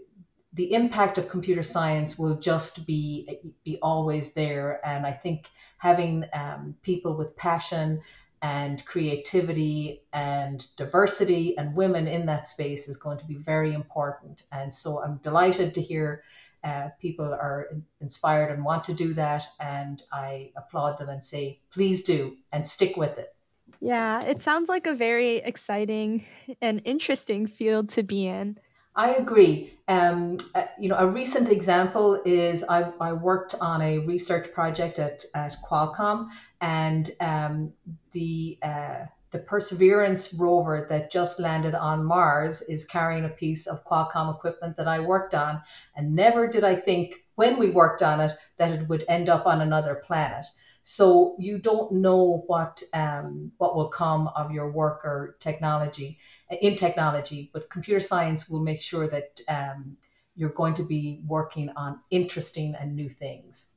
the 0.53 0.73
impact 0.73 1.19
of 1.19 1.29
computer 1.29 1.61
science 1.61 2.17
will 2.17 2.35
just 2.39 2.87
be 2.87 3.53
be 3.63 3.77
always 3.81 4.33
there. 4.33 4.85
And 4.85 5.05
I 5.05 5.13
think 5.13 5.49
having 5.77 6.25
um, 6.33 6.75
people 6.81 7.15
with 7.15 7.35
passion 7.35 8.01
and 8.41 8.83
creativity 8.85 10.01
and 10.13 10.65
diversity 10.77 11.57
and 11.57 11.75
women 11.75 12.07
in 12.07 12.25
that 12.25 12.47
space 12.47 12.87
is 12.87 12.97
going 12.97 13.17
to 13.19 13.25
be 13.25 13.35
very 13.35 13.73
important. 13.73 14.43
And 14.51 14.73
so 14.73 15.03
I'm 15.03 15.17
delighted 15.17 15.73
to 15.75 15.81
hear 15.81 16.23
uh, 16.63 16.89
people 16.99 17.25
are 17.25 17.67
inspired 18.01 18.51
and 18.51 18.63
want 18.63 18.83
to 18.85 18.93
do 18.93 19.13
that. 19.13 19.47
And 19.59 20.03
I 20.11 20.51
applaud 20.55 20.97
them 20.97 21.09
and 21.09 21.23
say, 21.23 21.59
please 21.71 22.03
do 22.03 22.37
and 22.51 22.67
stick 22.67 22.97
with 22.97 23.17
it. 23.17 23.35
Yeah, 23.81 24.21
it 24.23 24.41
sounds 24.41 24.67
like 24.67 24.87
a 24.87 24.93
very 24.93 25.37
exciting 25.37 26.25
and 26.61 26.81
interesting 26.83 27.47
field 27.47 27.89
to 27.91 28.03
be 28.03 28.27
in. 28.27 28.59
I 28.95 29.11
agree. 29.11 29.73
Um, 29.87 30.37
uh, 30.55 30.65
you 30.77 30.89
know, 30.89 30.97
a 30.97 31.07
recent 31.07 31.49
example 31.49 32.21
is 32.25 32.65
I, 32.65 32.91
I 32.99 33.13
worked 33.13 33.55
on 33.61 33.81
a 33.81 33.99
research 33.99 34.51
project 34.51 34.99
at, 34.99 35.23
at 35.33 35.55
Qualcomm, 35.63 36.27
and 36.59 37.09
um, 37.21 37.71
the 38.11 38.57
uh, 38.61 39.05
the 39.31 39.39
Perseverance 39.39 40.33
rover 40.33 40.87
that 40.89 41.11
just 41.11 41.39
landed 41.39 41.75
on 41.75 42.03
Mars 42.03 42.61
is 42.63 42.85
carrying 42.85 43.25
a 43.25 43.29
piece 43.29 43.67
of 43.67 43.85
Qualcomm 43.85 44.33
equipment 44.33 44.75
that 44.77 44.87
I 44.87 44.99
worked 44.99 45.35
on, 45.35 45.61
and 45.95 46.15
never 46.15 46.47
did 46.47 46.63
I 46.63 46.75
think 46.75 47.25
when 47.35 47.57
we 47.57 47.69
worked 47.71 48.01
on 48.01 48.19
it 48.19 48.31
that 48.57 48.71
it 48.71 48.87
would 48.89 49.05
end 49.07 49.29
up 49.29 49.45
on 49.45 49.61
another 49.61 49.95
planet. 49.95 50.45
So 50.83 51.35
you 51.39 51.59
don't 51.59 51.91
know 51.93 52.43
what 52.47 52.81
um, 52.93 53.51
what 53.57 53.75
will 53.75 53.89
come 53.89 54.27
of 54.29 54.51
your 54.51 54.71
work 54.71 55.05
or 55.05 55.37
technology 55.39 56.17
in 56.49 56.75
technology, 56.75 57.49
but 57.53 57.69
computer 57.69 57.99
science 57.99 58.49
will 58.49 58.61
make 58.61 58.81
sure 58.81 59.07
that 59.07 59.39
um, 59.47 59.97
you're 60.35 60.49
going 60.49 60.73
to 60.73 60.83
be 60.83 61.21
working 61.27 61.69
on 61.75 61.99
interesting 62.09 62.75
and 62.79 62.95
new 62.95 63.09
things. 63.09 63.69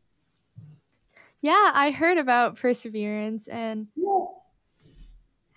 Yeah, 1.43 1.73
I 1.75 1.91
heard 1.91 2.19
about 2.19 2.57
Perseverance 2.57 3.49
and 3.49 3.89
yeah. 3.97 4.25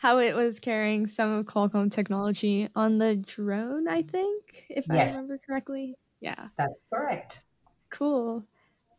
How 0.05 0.19
it 0.19 0.35
was 0.35 0.59
carrying 0.59 1.07
some 1.07 1.31
of 1.31 1.45
Qualcomm 1.47 1.89
technology 1.89 2.69
on 2.75 2.99
the 2.99 3.15
drone, 3.15 3.87
I 3.87 4.03
think, 4.03 4.67
if 4.69 4.85
yes. 4.87 5.11
I 5.11 5.15
remember 5.15 5.39
correctly. 5.43 5.95
Yeah. 6.21 6.49
That's 6.59 6.83
correct. 6.93 7.43
Cool. 7.89 8.43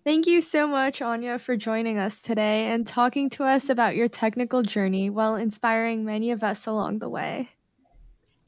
Thank 0.03 0.27
you 0.27 0.41
so 0.41 0.67
much, 0.67 1.01
Anya, 1.01 1.39
for 1.39 1.57
joining 1.57 1.97
us 1.97 2.21
today 2.21 2.73
and 2.73 2.85
talking 2.85 3.31
to 3.31 3.45
us 3.45 3.69
about 3.69 3.95
your 3.95 4.09
technical 4.09 4.63
journey 4.63 5.09
while 5.09 5.37
inspiring 5.37 6.05
many 6.05 6.33
of 6.33 6.43
us 6.43 6.67
along 6.67 6.99
the 6.99 7.09
way. 7.09 7.51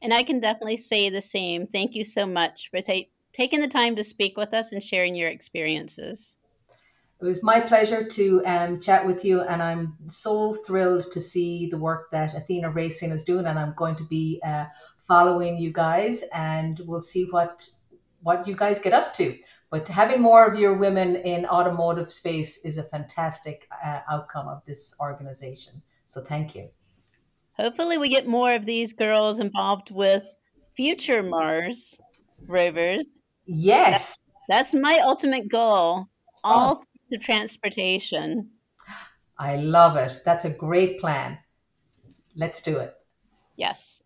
And 0.01 0.13
I 0.13 0.23
can 0.23 0.41
definitely 0.41 0.75
say 0.75 1.09
the 1.09 1.21
same. 1.21 1.65
Thank 1.65 1.95
you 1.95 2.03
so 2.03 2.25
much 2.25 2.69
for 2.71 2.81
ta- 2.81 3.07
taking 3.31 3.61
the 3.61 3.69
time 3.69 3.95
to 3.95 4.03
speak 4.03 4.35
with 4.35 4.53
us 4.53 4.73
and 4.73 4.83
sharing 4.83 5.15
your 5.15 5.29
experiences. 5.29 6.38
It 7.21 7.25
was 7.25 7.43
my 7.43 7.59
pleasure 7.59 8.05
to 8.05 8.45
um, 8.45 8.79
chat 8.79 9.05
with 9.05 9.25
you, 9.25 9.41
and 9.41 9.61
I'm 9.61 9.97
so 10.07 10.53
thrilled 10.53 11.11
to 11.11 11.19
see 11.19 11.67
the 11.67 11.77
work 11.77 12.09
that 12.11 12.33
Athena 12.33 12.69
Racing 12.69 13.11
is 13.11 13.25
doing. 13.25 13.45
And 13.45 13.59
I'm 13.59 13.73
going 13.75 13.95
to 13.97 14.05
be 14.05 14.39
uh, 14.45 14.65
following 15.05 15.57
you 15.57 15.73
guys, 15.73 16.23
and 16.33 16.79
we'll 16.85 17.01
see 17.01 17.25
what 17.25 17.67
what 18.21 18.47
you 18.47 18.55
guys 18.55 18.79
get 18.79 18.93
up 18.93 19.13
to. 19.15 19.37
But 19.69 19.87
having 19.87 20.21
more 20.21 20.45
of 20.45 20.57
your 20.57 20.75
women 20.77 21.17
in 21.17 21.45
automotive 21.45 22.11
space 22.11 22.65
is 22.65 22.77
a 22.77 22.83
fantastic 22.83 23.67
uh, 23.83 23.99
outcome 24.09 24.47
of 24.47 24.63
this 24.65 24.95
organization. 24.99 25.81
So 26.07 26.21
thank 26.21 26.55
you. 26.55 26.69
Hopefully, 27.53 27.97
we 27.97 28.07
get 28.07 28.27
more 28.27 28.53
of 28.53 28.65
these 28.65 28.93
girls 28.93 29.39
involved 29.39 29.91
with 29.91 30.23
future 30.73 31.21
Mars 31.21 31.99
rovers. 32.47 33.23
Yes. 33.45 34.17
That's, 34.47 34.71
that's 34.71 34.81
my 34.81 35.01
ultimate 35.03 35.49
goal. 35.49 36.07
All 36.43 36.81
oh. 36.81 36.83
To 37.09 37.17
transportation. 37.17 38.49
I 39.37 39.55
love 39.57 39.95
it. 39.95 40.21
That's 40.25 40.45
a 40.45 40.49
great 40.49 40.99
plan. 40.99 41.37
Let's 42.35 42.61
do 42.61 42.77
it. 42.77 42.95
Yes. 43.55 44.03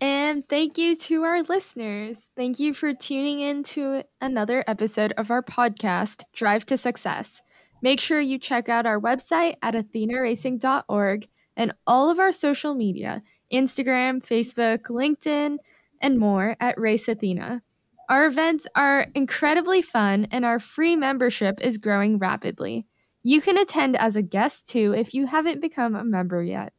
And 0.00 0.48
thank 0.48 0.78
you 0.78 0.96
to 0.96 1.22
our 1.22 1.42
listeners. 1.42 2.18
Thank 2.34 2.58
you 2.58 2.74
for 2.74 2.92
tuning 2.92 3.40
in 3.40 3.62
to 3.64 4.02
another 4.20 4.64
episode 4.66 5.12
of 5.16 5.30
our 5.30 5.42
podcast, 5.42 6.24
Drive 6.32 6.66
to 6.66 6.76
Success. 6.76 7.40
Make 7.82 8.00
sure 8.00 8.20
you 8.20 8.38
check 8.38 8.68
out 8.68 8.86
our 8.86 8.98
website 8.98 9.56
at 9.62 9.74
athenaracing.org 9.74 11.28
and 11.56 11.72
all 11.86 12.10
of 12.10 12.18
our 12.18 12.32
social 12.32 12.74
media 12.74 13.22
Instagram, 13.52 14.24
Facebook, 14.24 14.84
LinkedIn, 14.84 15.58
and 16.00 16.18
more 16.18 16.56
at 16.58 16.80
Race 16.80 17.06
Athena. 17.06 17.62
Our 18.12 18.26
events 18.26 18.66
are 18.74 19.06
incredibly 19.14 19.80
fun, 19.80 20.26
and 20.30 20.44
our 20.44 20.60
free 20.60 20.96
membership 20.96 21.58
is 21.62 21.78
growing 21.78 22.18
rapidly. 22.18 22.86
You 23.22 23.40
can 23.40 23.56
attend 23.56 23.96
as 23.96 24.16
a 24.16 24.20
guest 24.20 24.66
too 24.66 24.92
if 24.94 25.14
you 25.14 25.26
haven't 25.26 25.62
become 25.62 25.94
a 25.94 26.04
member 26.04 26.42
yet. 26.42 26.74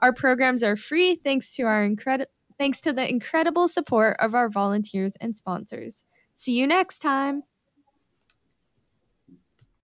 Our 0.00 0.14
programs 0.14 0.62
are 0.62 0.76
free 0.76 1.16
thanks 1.16 1.54
to 1.56 1.64
our 1.64 1.84
incredible 1.84 2.30
thanks 2.56 2.80
to 2.80 2.92
the 2.94 3.06
incredible 3.06 3.68
support 3.68 4.16
of 4.18 4.34
our 4.34 4.48
volunteers 4.48 5.12
and 5.20 5.36
sponsors. 5.36 6.04
See 6.38 6.54
you 6.54 6.66
next 6.66 7.00
time. 7.00 7.42